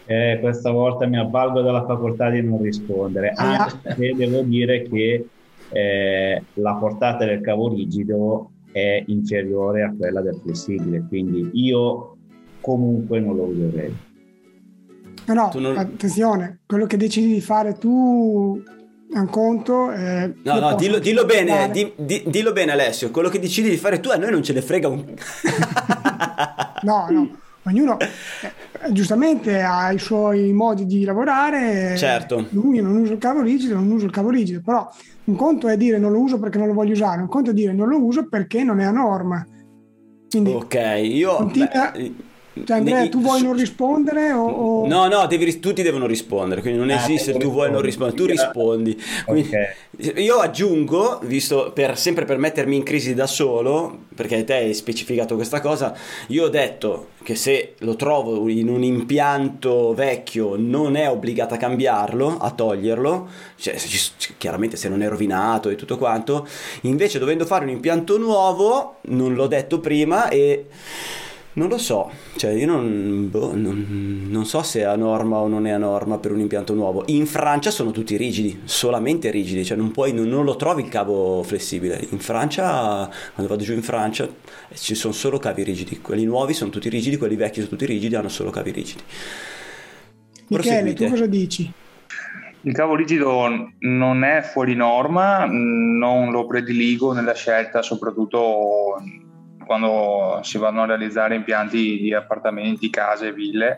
Eh, 0.06 0.38
questa 0.40 0.70
volta 0.70 1.06
mi 1.06 1.18
avvalgo 1.18 1.62
della 1.62 1.84
facoltà 1.86 2.30
di 2.30 2.42
non 2.42 2.60
rispondere, 2.62 3.32
Ah. 3.36 3.64
anche 3.84 4.14
devo 4.16 4.42
dire 4.42 4.82
che 4.82 5.26
eh, 5.72 6.42
la 6.54 6.74
portata 6.74 7.24
del 7.24 7.40
cavo 7.40 7.68
rigido 7.68 8.50
è 8.72 9.02
inferiore 9.06 9.82
a 9.84 9.94
quella 9.96 10.20
del 10.20 10.38
flessibile, 10.42 11.04
quindi 11.08 11.48
io 11.54 12.09
comunque 12.60 13.20
non 13.20 13.36
lo 13.36 13.44
userei. 13.44 13.94
No, 15.26 15.34
no, 15.34 15.50
non- 15.60 15.76
attenzione, 15.76 16.60
quello 16.66 16.86
che 16.86 16.96
decidi 16.96 17.32
di 17.34 17.40
fare 17.40 17.74
tu 17.78 18.60
è 19.12 19.18
un 19.18 19.28
conto. 19.28 19.90
eh, 19.92 20.32
No, 20.42 20.58
no, 20.58 20.74
dillo, 20.74 20.98
dillo 20.98 21.24
bene, 21.24 21.70
di- 21.70 21.92
di- 21.96 22.24
dillo 22.26 22.52
bene 22.52 22.72
Alessio, 22.72 23.10
quello 23.10 23.28
che 23.28 23.38
decidi 23.38 23.68
di 23.70 23.76
fare 23.76 24.00
tu 24.00 24.08
a 24.10 24.16
noi 24.16 24.30
non 24.30 24.42
ce 24.42 24.52
ne 24.52 24.62
frega 24.62 24.88
un... 24.88 25.04
No, 26.82 27.06
no, 27.10 27.28
ognuno 27.64 27.98
eh, 28.00 28.92
giustamente 28.92 29.60
ha 29.60 29.92
i 29.92 29.98
suoi 29.98 30.52
modi 30.52 30.86
di 30.86 31.04
lavorare. 31.04 31.94
Certo. 31.96 32.46
Lui 32.50 32.80
non 32.80 32.96
usa 32.96 33.12
il 33.12 33.18
cavo 33.18 33.42
rigido, 33.42 33.74
non 33.74 33.90
uso 33.90 34.06
il 34.06 34.10
cavo 34.12 34.30
rigido, 34.30 34.62
però 34.64 34.88
un 35.24 35.36
conto 35.36 35.68
è 35.68 35.76
dire 35.76 35.98
non 35.98 36.10
lo 36.12 36.20
uso 36.20 36.38
perché 36.38 36.56
non 36.58 36.68
lo 36.68 36.72
voglio 36.74 36.92
usare, 36.92 37.20
un 37.20 37.28
conto 37.28 37.50
è 37.50 37.52
dire 37.54 37.72
non 37.74 37.88
lo 37.88 38.02
uso 38.02 38.26
perché 38.28 38.64
non 38.64 38.80
è 38.80 38.84
a 38.84 38.90
norma. 38.90 39.46
Quindi, 40.30 40.52
Ok, 40.52 40.74
io... 41.02 41.34
Continua- 41.36 41.90
beh, 41.92 42.14
cioè, 42.64 42.76
Andrea, 42.78 43.02
ne- 43.02 43.08
tu 43.08 43.20
vuoi 43.20 43.42
non 43.42 43.54
rispondere 43.56 44.32
o... 44.32 44.44
o- 44.46 44.86
No, 44.86 45.06
no, 45.08 45.26
devi 45.26 45.58
tutti 45.60 45.82
devono 45.82 46.06
rispondere, 46.06 46.60
quindi 46.60 46.78
non 46.78 46.90
Ah, 46.90 46.96
esiste 47.02 47.32
tu 47.34 47.50
vuoi 47.50 47.70
non 47.70 47.80
rispondere, 47.80 48.16
tu 48.16 48.26
rispondi. 48.26 49.00
Quindi- 49.26 49.48
Ok. 49.50 50.18
Io 50.18 50.36
aggiungo, 50.38 51.20
visto 51.24 51.72
per, 51.74 51.98
sempre 51.98 52.24
per 52.24 52.38
mettermi 52.38 52.74
in 52.76 52.82
crisi 52.82 53.12
da 53.14 53.26
solo, 53.26 53.98
perché 54.14 54.44
te 54.44 54.54
hai 54.54 54.74
specificato 54.74 55.34
questa 55.34 55.60
cosa, 55.60 55.94
io 56.28 56.44
ho 56.44 56.48
detto 56.48 57.08
che 57.22 57.34
se 57.34 57.74
lo 57.80 57.96
trovo 57.96 58.48
in 58.48 58.68
un 58.70 58.82
impianto 58.82 59.92
vecchio 59.92 60.54
non 60.56 60.96
è 60.96 61.08
obbligata 61.10 61.56
a 61.56 61.58
cambiarlo, 61.58 62.38
a 62.38 62.50
toglierlo, 62.50 63.28
cioè, 63.56 63.76
chiaramente 64.38 64.76
se 64.78 64.88
non 64.88 65.02
è 65.02 65.08
rovinato 65.08 65.68
e 65.68 65.74
tutto 65.76 65.98
quanto, 65.98 66.46
invece 66.82 67.18
dovendo 67.18 67.44
fare 67.44 67.64
un 67.64 67.70
impianto 67.70 68.16
nuovo, 68.16 68.96
non 69.02 69.34
l'ho 69.34 69.46
detto 69.48 69.80
prima 69.80 70.28
e... 70.28 70.66
Non 71.52 71.68
lo 71.68 71.78
so, 71.78 72.08
cioè 72.36 72.52
io 72.52 72.66
non, 72.66 73.28
boh, 73.28 73.56
non- 73.56 74.26
non 74.28 74.46
so 74.46 74.62
se 74.62 74.80
è 74.80 74.82
a 74.84 74.94
norma 74.94 75.38
o 75.38 75.48
non 75.48 75.66
è 75.66 75.70
a 75.70 75.78
norma 75.78 76.18
per 76.18 76.30
un 76.30 76.38
impianto 76.38 76.74
nuovo. 76.74 77.02
In 77.06 77.26
Francia 77.26 77.72
sono 77.72 77.90
tutti 77.90 78.16
rigidi, 78.16 78.60
solamente 78.64 79.30
rigidi, 79.30 79.64
cioè 79.64 79.76
non, 79.76 79.90
puoi, 79.90 80.12
non, 80.12 80.28
non 80.28 80.44
lo 80.44 80.54
trovi 80.54 80.82
il 80.82 80.88
cavo 80.88 81.42
flessibile. 81.42 82.06
In 82.10 82.20
Francia, 82.20 83.10
quando 83.34 83.52
vado 83.52 83.64
giù 83.64 83.72
in 83.72 83.82
Francia, 83.82 84.24
eh, 84.24 84.76
ci 84.76 84.94
sono 84.94 85.12
solo 85.12 85.38
cavi 85.38 85.64
rigidi. 85.64 86.00
Quelli 86.00 86.24
nuovi 86.24 86.54
sono 86.54 86.70
tutti 86.70 86.88
rigidi, 86.88 87.16
quelli 87.16 87.34
vecchi 87.34 87.56
sono 87.56 87.70
tutti 87.70 87.86
rigidi, 87.86 88.14
hanno 88.14 88.28
solo 88.28 88.50
cavi 88.50 88.70
rigidi. 88.70 89.02
Michele, 90.48 90.92
tu 90.92 91.08
cosa 91.08 91.26
dici? 91.26 91.72
Il 92.62 92.74
cavo 92.74 92.94
rigido 92.94 93.48
non 93.78 94.22
è 94.22 94.42
fuori 94.42 94.74
norma, 94.74 95.46
non 95.46 96.30
lo 96.30 96.46
prediligo 96.46 97.12
nella 97.12 97.32
scelta, 97.32 97.80
soprattutto 97.80 99.02
quando 99.70 100.40
si 100.42 100.58
vanno 100.58 100.82
a 100.82 100.86
realizzare 100.86 101.36
impianti 101.36 102.00
di 102.00 102.12
appartamenti, 102.12 102.90
case, 102.90 103.32
ville. 103.32 103.76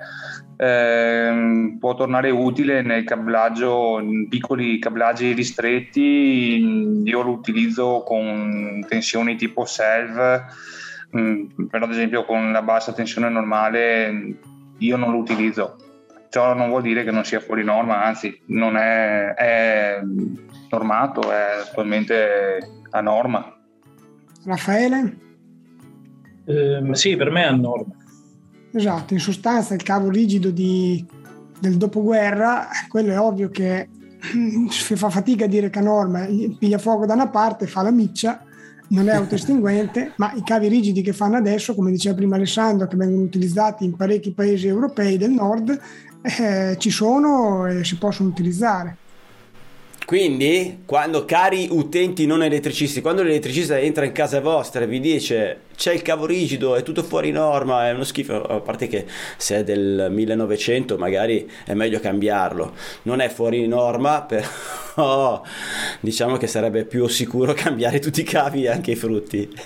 Ehm, 0.56 1.76
può 1.78 1.94
tornare 1.94 2.30
utile 2.30 2.80
nel 2.80 3.04
cablaggio, 3.04 4.00
in 4.00 4.26
piccoli 4.26 4.78
cablaggi 4.78 5.34
ristretti. 5.34 7.02
Io 7.04 7.20
lo 7.20 7.32
utilizzo 7.32 8.02
con 8.06 8.82
tensioni 8.88 9.36
tipo 9.36 9.66
SELV, 9.66 10.44
mh, 11.10 11.66
però 11.66 11.84
ad 11.84 11.90
esempio 11.90 12.24
con 12.24 12.52
la 12.52 12.62
bassa 12.62 12.94
tensione 12.94 13.28
normale 13.28 14.38
io 14.78 14.96
non 14.96 15.10
lo 15.10 15.18
utilizzo 15.18 15.76
ciò 16.30 16.54
non 16.54 16.70
vuol 16.70 16.80
dire 16.80 17.04
che 17.04 17.10
non 17.10 17.26
sia 17.26 17.40
fuori 17.40 17.62
norma, 17.62 18.02
anzi, 18.02 18.40
non 18.46 18.78
è, 18.78 19.34
è 19.34 20.00
normato, 20.70 21.30
è 21.30 21.58
attualmente 21.68 22.80
a 22.88 23.02
norma. 23.02 23.54
Raffaele? 24.46 25.31
Ehm, 26.44 26.92
sì, 26.92 27.16
per 27.16 27.30
me 27.30 27.42
è 27.42 27.46
a 27.46 27.54
norma. 27.54 27.94
Esatto, 28.72 29.12
in 29.12 29.20
sostanza 29.20 29.74
il 29.74 29.82
cavo 29.82 30.08
rigido 30.08 30.50
di- 30.50 31.04
del 31.58 31.76
dopoguerra, 31.76 32.68
quello 32.88 33.12
è 33.12 33.20
ovvio 33.20 33.48
che 33.50 33.88
si 34.70 34.96
fa 34.96 35.10
fatica 35.10 35.44
a 35.44 35.48
dire 35.48 35.70
che 35.70 35.78
a 35.78 35.82
norma 35.82 36.26
piglia 36.58 36.78
fuoco 36.78 37.06
da 37.06 37.14
una 37.14 37.28
parte, 37.28 37.66
fa 37.66 37.82
la 37.82 37.90
miccia, 37.90 38.44
non 38.88 39.08
è 39.08 39.12
autoestinguente, 39.12 40.12
ma 40.18 40.32
i 40.34 40.42
cavi 40.42 40.68
rigidi 40.68 41.02
che 41.02 41.12
fanno 41.12 41.36
adesso, 41.36 41.74
come 41.74 41.90
diceva 41.90 42.14
prima 42.16 42.36
Alessandro, 42.36 42.86
che 42.86 42.96
vengono 42.96 43.22
utilizzati 43.22 43.84
in 43.84 43.94
parecchi 43.94 44.32
paesi 44.32 44.66
europei 44.66 45.18
del 45.18 45.30
nord, 45.30 45.78
eh, 46.22 46.76
ci 46.78 46.90
sono 46.90 47.66
e 47.66 47.84
si 47.84 47.98
possono 47.98 48.28
utilizzare. 48.28 48.96
Quindi, 50.04 50.82
quando 50.84 51.24
cari 51.24 51.68
utenti 51.70 52.26
non 52.26 52.42
elettricisti, 52.42 53.00
quando 53.00 53.22
l'elettricista 53.22 53.78
entra 53.78 54.04
in 54.04 54.12
casa 54.12 54.40
vostra 54.40 54.82
e 54.82 54.86
vi 54.86 55.00
dice 55.00 55.60
c'è 55.76 55.92
il 55.92 56.02
cavo 56.02 56.26
rigido, 56.26 56.74
è 56.74 56.82
tutto 56.82 57.02
fuori 57.02 57.30
norma, 57.30 57.88
è 57.88 57.92
uno 57.92 58.04
schifo, 58.04 58.42
a 58.42 58.60
parte 58.60 58.88
che 58.88 59.06
se 59.36 59.58
è 59.58 59.64
del 59.64 60.08
1900 60.10 60.98
magari 60.98 61.48
è 61.64 61.74
meglio 61.74 62.00
cambiarlo, 62.00 62.74
non 63.02 63.20
è 63.20 63.28
fuori 63.28 63.66
norma, 63.66 64.22
però 64.26 65.42
diciamo 66.00 66.36
che 66.36 66.46
sarebbe 66.46 66.84
più 66.84 67.06
sicuro 67.06 67.52
cambiare 67.54 67.98
tutti 67.98 68.20
i 68.20 68.24
cavi 68.24 68.64
e 68.64 68.68
anche 68.68 68.92
i 68.92 68.96
frutti. 68.96 69.48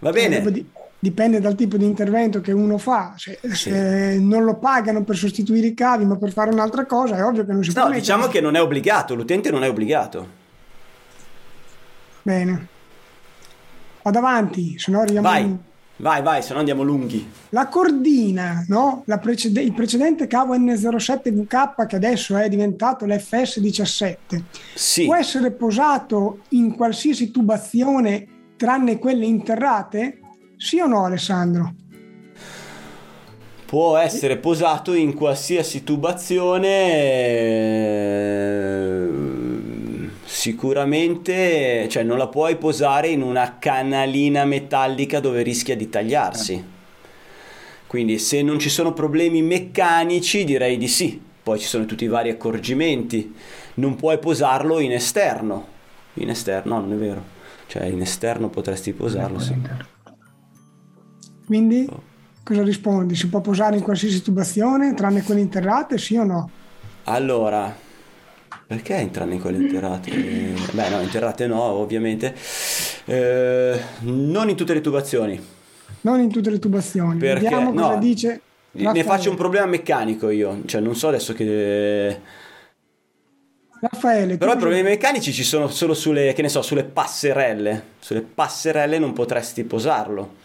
Va 0.00 0.10
Dopo 0.10 0.12
bene. 0.12 0.80
Di- 1.02 1.08
dipende 1.08 1.40
dal 1.40 1.54
tipo 1.56 1.76
di 1.76 1.84
intervento 1.84 2.40
che 2.40 2.52
uno 2.52 2.78
fa. 2.78 3.14
Se, 3.16 3.38
se 3.52 4.18
non 4.20 4.44
lo 4.44 4.54
pagano 4.56 5.02
per 5.02 5.16
sostituire 5.16 5.66
i 5.66 5.74
cavi, 5.74 6.04
ma 6.04 6.16
per 6.16 6.32
fare 6.32 6.50
un'altra 6.50 6.86
cosa, 6.86 7.16
è 7.16 7.24
ovvio 7.24 7.44
che 7.44 7.52
non 7.52 7.64
si 7.64 7.72
può 7.72 7.86
No, 7.88 7.92
diciamo 7.92 8.28
che 8.28 8.40
non 8.40 8.54
è 8.54 8.60
obbligato, 8.62 9.14
l'utente 9.14 9.50
non 9.50 9.64
è 9.64 9.68
obbligato. 9.68 10.40
Bene. 12.22 12.68
Vado 14.02 14.18
avanti, 14.18 14.78
se 14.78 14.90
no 14.90 15.00
arriviamo 15.00 15.28
Vai, 15.28 15.42
in- 15.42 15.56
vai, 15.96 16.22
vai, 16.22 16.42
se 16.42 16.52
no 16.52 16.58
andiamo 16.60 16.82
lunghi. 16.82 17.28
La 17.50 17.66
cordina, 17.68 18.64
no? 18.68 19.02
La 19.06 19.18
precede- 19.18 19.60
il 19.62 19.72
precedente 19.74 20.26
cavo 20.26 20.54
N07VK, 20.56 21.86
che 21.86 21.96
adesso 21.96 22.36
è 22.36 22.48
diventato 22.48 23.06
l'FS17, 23.06 24.16
Sì. 24.74 25.04
può 25.04 25.14
essere 25.16 25.50
posato 25.52 26.40
in 26.50 26.74
qualsiasi 26.74 27.30
tubazione 27.30 28.26
tranne 28.56 28.98
quelle 28.98 29.26
interrate? 29.26 30.18
Sì 30.62 30.78
o 30.78 30.86
no, 30.86 31.04
Alessandro? 31.06 31.74
Può 33.66 33.96
essere 33.96 34.36
posato 34.36 34.94
in 34.94 35.12
qualsiasi 35.12 35.82
tubazione. 35.82 36.92
eh, 38.92 39.08
Sicuramente, 40.24 41.88
cioè 41.88 42.04
non 42.04 42.16
la 42.16 42.28
puoi 42.28 42.54
posare 42.58 43.08
in 43.08 43.22
una 43.22 43.56
canalina 43.58 44.44
metallica 44.44 45.18
dove 45.18 45.42
rischia 45.42 45.74
di 45.74 45.88
tagliarsi. 45.88 46.64
Quindi 47.88 48.20
se 48.20 48.42
non 48.42 48.60
ci 48.60 48.68
sono 48.68 48.92
problemi 48.92 49.42
meccanici 49.42 50.44
direi 50.44 50.78
di 50.78 50.86
sì. 50.86 51.20
Poi 51.42 51.58
ci 51.58 51.66
sono 51.66 51.86
tutti 51.86 52.04
i 52.04 52.08
vari 52.08 52.30
accorgimenti. 52.30 53.34
Non 53.74 53.96
puoi 53.96 54.20
posarlo 54.20 54.78
in 54.78 54.92
esterno. 54.92 55.66
In 56.14 56.30
esterno, 56.30 56.76
no, 56.76 56.82
non 56.82 56.92
è 56.92 56.96
vero. 56.96 57.24
Cioè 57.66 57.86
in 57.86 58.00
esterno 58.00 58.48
potresti 58.48 58.92
posarlo, 58.92 59.40
sì. 59.40 59.54
Quindi 61.46 61.88
cosa 62.42 62.62
rispondi? 62.62 63.14
Si 63.14 63.28
può 63.28 63.40
posare 63.40 63.76
in 63.76 63.82
qualsiasi 63.82 64.22
tubazione 64.22 64.94
tranne 64.94 65.22
quelle 65.22 65.40
interrate? 65.40 65.98
Sì 65.98 66.16
o 66.16 66.24
no? 66.24 66.50
Allora, 67.04 67.74
perché 68.66 68.94
entrano 68.94 69.32
in 69.32 69.40
quelle 69.40 69.58
interrate? 69.58 70.10
Eh, 70.10 70.54
Beh, 70.72 70.88
no, 70.88 71.00
interrate 71.00 71.46
no, 71.46 71.60
ovviamente. 71.62 72.34
Eh, 73.04 73.80
non 74.00 74.48
in 74.48 74.56
tutte 74.56 74.74
le 74.74 74.80
tubazioni. 74.80 75.40
Non 76.02 76.20
in 76.20 76.30
tutte 76.30 76.50
le 76.50 76.58
tubazioni. 76.58 77.18
Perché? 77.18 77.42
Vediamo 77.42 77.72
cosa 77.72 77.94
No. 77.94 77.98
dice. 77.98 78.40
Ne 78.74 78.84
Raffaele. 78.84 79.04
faccio 79.04 79.30
un 79.30 79.36
problema 79.36 79.66
meccanico 79.66 80.30
io, 80.30 80.62
cioè 80.64 80.80
non 80.80 80.96
so 80.96 81.08
adesso 81.08 81.34
che... 81.34 82.18
Raffaele, 83.80 84.36
Però 84.38 84.54
i 84.54 84.56
problemi 84.56 84.90
meccanici 84.90 85.32
ci 85.32 85.42
sono 85.42 85.66
solo 85.68 85.92
sulle, 85.92 86.32
che 86.34 86.40
ne 86.42 86.48
so, 86.48 86.62
sulle 86.62 86.84
passerelle. 86.84 87.82
Sulle 87.98 88.22
passerelle 88.22 88.98
non 88.98 89.12
potresti 89.12 89.64
posarlo. 89.64 90.36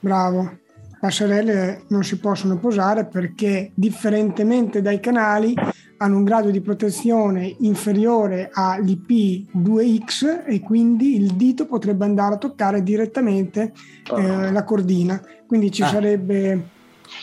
Bravo. 0.00 0.58
Passerelle 1.00 1.84
non 1.88 2.04
si 2.04 2.18
possono 2.18 2.58
posare 2.58 3.06
perché 3.06 3.70
differentemente 3.74 4.82
dai 4.82 5.00
canali 5.00 5.54
hanno 5.96 6.16
un 6.18 6.24
grado 6.24 6.50
di 6.50 6.60
protezione 6.60 7.54
inferiore 7.60 8.50
all'IP2X 8.52 10.44
e 10.46 10.60
quindi 10.60 11.16
il 11.16 11.32
dito 11.36 11.64
potrebbe 11.66 12.04
andare 12.04 12.34
a 12.34 12.38
toccare 12.38 12.82
direttamente 12.82 13.72
eh, 14.14 14.50
la 14.52 14.64
cordina. 14.64 15.20
Quindi 15.46 15.70
ci 15.70 15.82
Ah. 15.82 15.88
sarebbe 15.88 16.68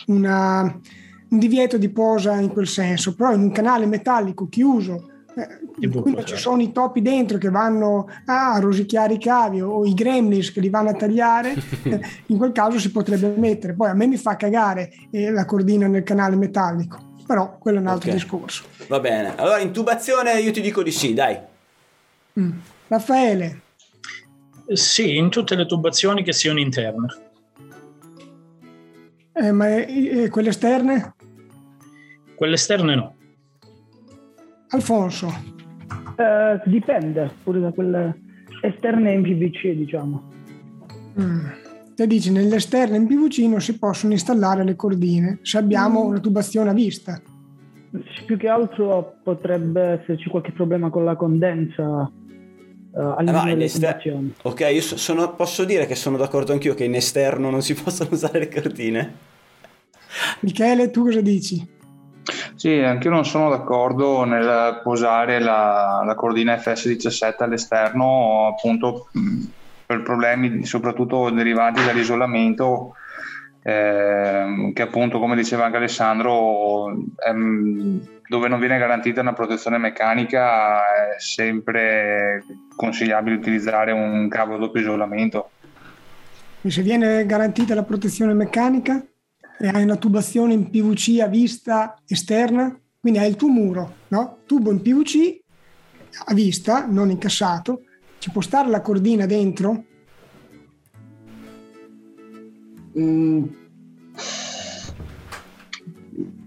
una- 0.06 0.62
un 1.30 1.38
divieto 1.38 1.76
di 1.78 1.88
posa 1.90 2.34
in 2.40 2.48
quel 2.48 2.66
senso, 2.66 3.14
però 3.14 3.32
in 3.32 3.42
un 3.42 3.52
canale 3.52 3.86
metallico 3.86 4.48
chiuso 4.48 5.07
in 5.80 6.00
cui 6.00 6.12
non 6.12 6.24
ci 6.24 6.36
sono 6.36 6.60
i 6.62 6.72
topi 6.72 7.00
dentro 7.02 7.38
che 7.38 7.50
vanno 7.50 8.06
a 8.26 8.58
rosicchiare 8.58 9.14
i 9.14 9.18
cavi 9.18 9.60
o 9.60 9.84
i 9.84 9.94
gremlins 9.94 10.52
che 10.52 10.60
li 10.60 10.68
vanno 10.70 10.90
a 10.90 10.94
tagliare, 10.94 11.54
in 12.26 12.36
quel 12.38 12.52
caso 12.52 12.78
si 12.78 12.90
potrebbe 12.90 13.32
mettere. 13.36 13.74
Poi 13.74 13.88
a 13.90 13.94
me 13.94 14.06
mi 14.06 14.16
fa 14.16 14.36
cagare 14.36 14.90
eh, 15.10 15.30
la 15.30 15.44
cordina 15.44 15.86
nel 15.86 16.02
canale 16.02 16.36
metallico, 16.36 16.98
però 17.26 17.56
quello 17.58 17.78
è 17.78 17.80
un 17.80 17.86
altro 17.88 18.08
Ok. 18.10 18.14
discorso. 18.16 18.64
Va 18.88 19.00
bene. 19.00 19.34
Allora, 19.36 19.58
intubazione 19.60 20.40
io 20.40 20.50
ti 20.52 20.60
dico 20.60 20.82
di 20.82 20.90
sì, 20.90 21.14
dai. 21.14 21.38
Mm. 22.40 22.50
Raffaele, 22.88 23.60
Sì, 24.72 25.16
in 25.16 25.28
tutte 25.30 25.54
le 25.54 25.66
tubazioni 25.66 26.22
che 26.22 26.32
siano 26.32 26.58
interne. 26.60 27.06
eh, 29.34 29.52
ma 29.52 29.68
eh, 29.68 30.22
eh, 30.24 30.28
quelle 30.30 30.48
esterne? 30.50 31.14
Quelle 32.34 32.54
esterne 32.54 32.94
no. 32.94 33.14
Alfonso, 34.70 35.56
Eh, 36.16 36.60
dipende 36.64 37.30
pure 37.42 37.60
da 37.60 37.70
quelle 37.72 38.18
esterne 38.62 39.12
in 39.12 39.22
PVC, 39.22 39.68
diciamo. 39.72 40.22
mm. 41.20 41.46
te 41.94 42.06
dici 42.06 42.30
nelle 42.30 42.56
esterne 42.56 42.96
in 42.96 43.06
PVC 43.06 43.38
non 43.48 43.60
si 43.60 43.76
possono 43.78 44.12
installare 44.12 44.62
le 44.64 44.76
cordine 44.76 45.38
se 45.42 45.58
abbiamo 45.58 46.04
una 46.04 46.18
tubazione 46.20 46.70
a 46.70 46.72
vista. 46.72 47.20
Più 48.26 48.36
che 48.36 48.48
altro 48.48 49.14
potrebbe 49.22 50.00
esserci 50.00 50.28
qualche 50.28 50.52
problema 50.52 50.90
con 50.90 51.04
la 51.04 51.16
condensa 51.16 52.10
eh, 52.10 52.98
Eh, 52.98 53.00
no, 53.02 53.14
all'interno 53.16 53.40
in 53.50 53.54
delle 53.54 53.64
ester-. 53.64 54.20
Ok, 54.42 54.60
io 54.72 54.80
so- 54.82 54.96
sono- 54.96 55.34
posso 55.34 55.64
dire 55.64 55.86
che 55.86 55.94
sono 55.94 56.16
d'accordo 56.16 56.52
anch'io 56.52 56.74
che 56.74 56.84
in 56.84 56.94
esterno 56.94 57.48
non 57.50 57.62
si 57.62 57.74
possono 57.80 58.10
usare 58.12 58.40
le 58.40 58.48
cordine. 58.48 59.14
Michele, 60.40 60.90
tu 60.90 61.04
cosa 61.04 61.20
dici? 61.20 61.66
Sì, 62.58 62.80
anche 62.80 63.06
io 63.06 63.14
non 63.14 63.24
sono 63.24 63.50
d'accordo 63.50 64.24
nel 64.24 64.80
posare 64.82 65.38
la, 65.38 66.02
la 66.04 66.14
cordina 66.16 66.56
FS17 66.56 67.34
all'esterno, 67.44 68.48
appunto 68.48 69.10
per 69.86 70.02
problemi 70.02 70.64
soprattutto 70.64 71.30
derivanti 71.30 71.84
dall'isolamento, 71.84 72.96
ehm, 73.62 74.72
che 74.72 74.82
appunto, 74.82 75.20
come 75.20 75.36
diceva 75.36 75.66
anche 75.66 75.76
Alessandro, 75.76 76.88
ehm, 77.28 78.00
dove 78.26 78.48
non 78.48 78.58
viene 78.58 78.76
garantita 78.76 79.20
una 79.20 79.34
protezione 79.34 79.78
meccanica 79.78 80.80
è 80.80 81.20
sempre 81.20 82.42
consigliabile 82.74 83.36
utilizzare 83.36 83.92
un 83.92 84.26
cavo 84.28 84.56
a 84.56 84.58
doppio 84.58 84.80
isolamento. 84.80 85.50
E 86.62 86.70
se 86.72 86.82
viene 86.82 87.24
garantita 87.24 87.76
la 87.76 87.84
protezione 87.84 88.34
meccanica 88.34 89.00
hai 89.60 89.82
una 89.82 89.96
tubazione 89.96 90.52
in 90.52 90.70
PVC 90.70 91.20
a 91.20 91.26
vista 91.26 92.00
esterna, 92.06 92.78
quindi 93.00 93.18
hai 93.18 93.28
il 93.28 93.36
tuo 93.36 93.48
muro, 93.48 93.96
no? 94.08 94.38
tubo 94.46 94.70
in 94.70 94.80
PVC 94.80 95.40
a 96.26 96.34
vista, 96.34 96.86
non 96.86 97.10
incassato, 97.10 97.82
ci 98.18 98.30
può 98.30 98.40
stare 98.40 98.68
la 98.68 98.80
cordina 98.80 99.26
dentro? 99.26 99.84
Mm. 102.98 103.44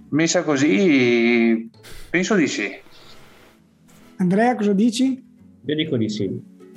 Messa 0.10 0.44
così, 0.44 1.70
penso 2.10 2.36
di 2.36 2.48
sì. 2.48 2.70
Andrea, 4.18 4.56
cosa 4.56 4.74
dici? 4.74 5.24
Io 5.66 5.76
dico 5.76 5.96
di 5.96 6.10
sì, 6.10 6.30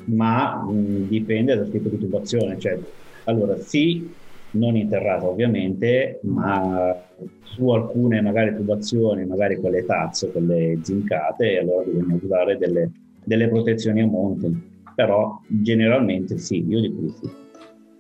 ma 0.05 0.63
mh, 0.63 1.09
dipende 1.09 1.57
dal 1.57 1.71
tipo 1.71 1.89
di 1.89 1.99
tubazione. 1.99 2.59
Cioè, 2.59 2.79
allora, 3.25 3.59
sì, 3.61 4.09
non 4.55 4.77
interrata 4.77 5.27
ovviamente, 5.27 6.21
ma 6.25 6.95
su 7.43 7.69
alcune 7.71 8.21
magari 8.23 8.55
tubazioni, 8.55 9.25
magari 9.27 9.57
quelle 9.57 9.85
tazze, 9.85 10.31
quelle 10.31 10.81
zincate, 10.83 11.59
allora 11.59 11.85
bisogna 11.85 12.19
usare 12.21 12.57
delle, 12.59 12.91
delle 13.23 13.49
protezioni 13.49 14.01
a 14.01 14.07
monte. 14.07 14.53
Però 14.95 15.43
generalmente 15.47 16.39
sì, 16.39 16.65
io 16.69 16.81
dico 16.81 17.01
di 17.01 17.11
sì. 17.21 17.33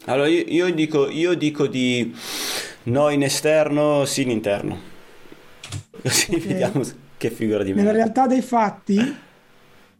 Allora, 0.06 0.28
io, 0.28 0.44
io 0.46 0.72
dico, 0.74 1.08
io 1.08 1.34
dico 1.34 1.66
di 1.66 2.14
no 2.84 3.08
in 3.10 3.22
esterno, 3.22 4.04
sì 4.04 4.22
in 4.22 4.30
interno. 4.30 4.78
Così 6.02 6.36
Ok. 6.36 6.46
vediamo 6.46 6.82
che 7.16 7.30
figura 7.30 7.62
di 7.62 7.72
Nella 7.72 7.92
me. 7.92 7.92
realtà 7.92 8.26
dei 8.26 8.42
fatti 8.42 9.26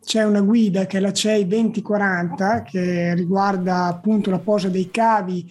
c'è 0.00 0.24
una 0.24 0.42
guida 0.42 0.86
che 0.86 0.98
è 0.98 1.00
la 1.00 1.12
CEI 1.12 1.46
2040 1.46 2.62
che 2.62 3.14
riguarda 3.14 3.86
appunto 3.86 4.30
la 4.30 4.40
posa 4.40 4.68
dei 4.68 4.90
cavi 4.90 5.50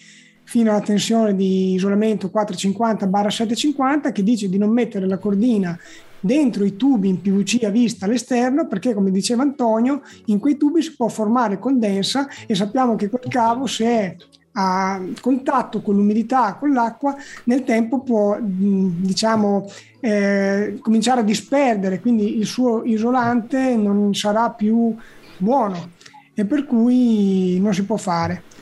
fino 0.53 0.69
alla 0.69 0.81
tensione 0.81 1.35
di 1.35 1.73
isolamento 1.73 2.29
450-750 2.31 4.11
che 4.11 4.21
dice 4.21 4.49
di 4.49 4.59
non 4.59 4.69
mettere 4.69 5.07
la 5.07 5.17
cordina 5.17 5.75
dentro 6.19 6.63
i 6.63 6.75
tubi 6.75 7.09
in 7.09 7.21
PVC 7.21 7.63
a 7.63 7.69
vista 7.69 8.05
all'esterno 8.05 8.67
perché 8.67 8.93
come 8.93 9.09
diceva 9.09 9.41
Antonio 9.41 10.03
in 10.25 10.37
quei 10.37 10.55
tubi 10.55 10.83
si 10.83 10.95
può 10.95 11.07
formare 11.07 11.57
condensa 11.57 12.27
e 12.45 12.53
sappiamo 12.53 12.95
che 12.95 13.09
quel 13.09 13.23
cavo 13.29 13.65
se 13.65 13.85
è 13.87 14.15
a 14.51 15.01
contatto 15.19 15.81
con 15.81 15.95
l'umidità, 15.95 16.53
con 16.53 16.71
l'acqua, 16.71 17.15
nel 17.45 17.63
tempo 17.63 18.01
può 18.01 18.37
diciamo 18.39 19.67
eh, 19.99 20.77
cominciare 20.79 21.21
a 21.21 21.23
disperdere, 21.23 21.99
quindi 21.99 22.37
il 22.37 22.45
suo 22.45 22.83
isolante 22.83 23.75
non 23.75 24.13
sarà 24.13 24.51
più 24.51 24.95
buono 25.37 25.93
e 26.35 26.45
per 26.45 26.67
cui 26.67 27.59
non 27.59 27.73
si 27.73 27.83
può 27.85 27.97
fare. 27.97 28.52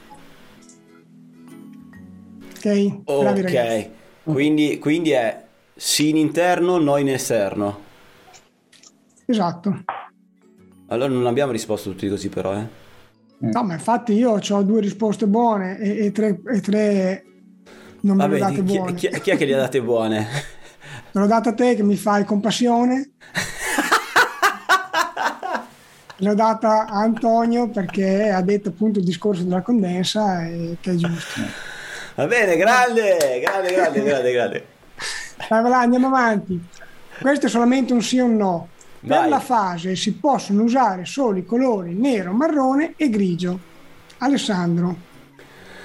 Ok? 2.63 3.01
Ok, 3.05 3.89
quindi, 4.23 4.77
quindi 4.77 5.11
è 5.11 5.43
sì 5.75 6.09
in 6.09 6.17
interno, 6.17 6.77
no 6.77 6.97
in 6.97 7.09
esterno. 7.09 7.79
Esatto. 9.25 9.83
Allora 10.87 11.11
non 11.11 11.25
abbiamo 11.25 11.51
risposto 11.51 11.89
tutti 11.89 12.07
così 12.07 12.29
però, 12.29 12.53
eh. 12.53 12.67
No, 13.39 13.63
ma 13.63 13.73
infatti 13.73 14.13
io 14.13 14.39
ho 14.39 14.61
due 14.63 14.81
risposte 14.81 15.25
buone 15.25 15.79
e, 15.79 16.05
e 16.05 16.11
tre, 16.11 16.39
e 16.53 16.61
tre 16.61 17.23
non 18.01 18.17
me 18.17 18.27
le 18.27 18.37
Vabbè, 18.37 18.39
date 18.39 18.61
di- 18.61 18.67
chi, 18.69 18.77
buone. 18.77 18.93
chi- 18.93 19.09
chi 19.21 19.29
è 19.31 19.37
che 19.37 19.45
le 19.45 19.53
ha 19.55 19.57
date 19.57 19.81
buone? 19.81 20.27
Me 21.13 21.21
l'ho 21.21 21.27
data 21.27 21.49
a 21.49 21.53
te 21.53 21.75
che 21.75 21.81
mi 21.83 21.95
fai 21.95 22.23
compassione. 22.25 23.11
L'ho 26.17 26.35
data 26.35 26.85
a 26.85 26.99
Antonio 26.99 27.67
perché 27.69 28.29
ha 28.29 28.41
detto 28.43 28.69
appunto 28.69 28.99
il 28.99 29.05
discorso 29.05 29.41
della 29.41 29.63
condensa 29.63 30.45
e 30.45 30.77
che 30.79 30.91
è 30.91 30.95
giusto. 30.95 31.41
Va 32.15 32.27
bene, 32.27 32.55
grande, 32.57 33.39
grande, 33.41 33.71
grande, 33.73 34.03
grande, 34.03 34.31
grande. 34.31 34.65
Vai, 35.49 35.61
vai, 35.63 35.71
andiamo 35.83 36.07
avanti. 36.07 36.59
Questo 37.19 37.45
è 37.47 37.49
solamente 37.49 37.93
un 37.93 38.01
sì 38.01 38.19
o 38.19 38.25
un 38.25 38.35
no. 38.37 38.69
Per 39.05 39.09
Vai. 39.17 39.29
la 39.29 39.39
fase 39.39 39.95
si 39.95 40.13
possono 40.15 40.63
usare 40.63 41.05
solo 41.05 41.37
i 41.37 41.45
colori 41.45 41.93
nero, 41.95 42.33
marrone 42.33 42.93
e 42.97 43.09
grigio. 43.09 43.59
Alessandro, 44.19 44.95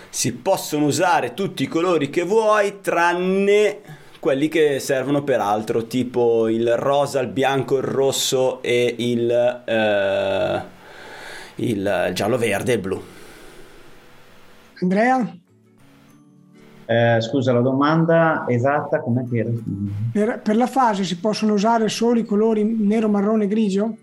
Si 0.09 0.33
possono 0.35 0.87
usare 0.87 1.35
tutti 1.35 1.63
i 1.63 1.67
colori 1.69 2.11
che 2.11 2.23
vuoi, 2.25 2.81
tranne 2.81 3.81
quelli 4.19 4.49
che 4.49 4.79
servono 4.81 5.23
per 5.23 5.41
altro, 5.41 5.87
tipo 5.87 6.49
il 6.49 6.77
rosa, 6.77 7.21
il 7.21 7.29
bianco, 7.29 7.77
il 7.77 7.83
rosso 7.85 8.63
e 8.63 8.95
il, 8.99 9.31
eh, 9.67 10.63
il 11.57 12.11
giallo-verde 12.13 12.73
e 12.73 12.75
il 12.75 12.81
blu. 12.81 13.05
Andrea, 14.83 15.37
Eh, 16.89 17.21
scusa, 17.21 17.53
la 17.53 17.61
domanda 17.61 18.45
esatta 18.49 19.01
com'è 19.01 19.25
che 19.29 19.39
era? 19.39 19.51
per, 20.13 20.41
per 20.41 20.57
la 20.57 20.69
fase 20.69 21.03
si 21.03 21.19
possono 21.19 21.53
usare 21.55 21.89
solo 21.89 22.19
i 22.21 22.25
colori 22.25 22.63
nero, 22.65 23.09
marrone 23.09 23.45
e 23.45 23.49
grigio? 23.49 23.97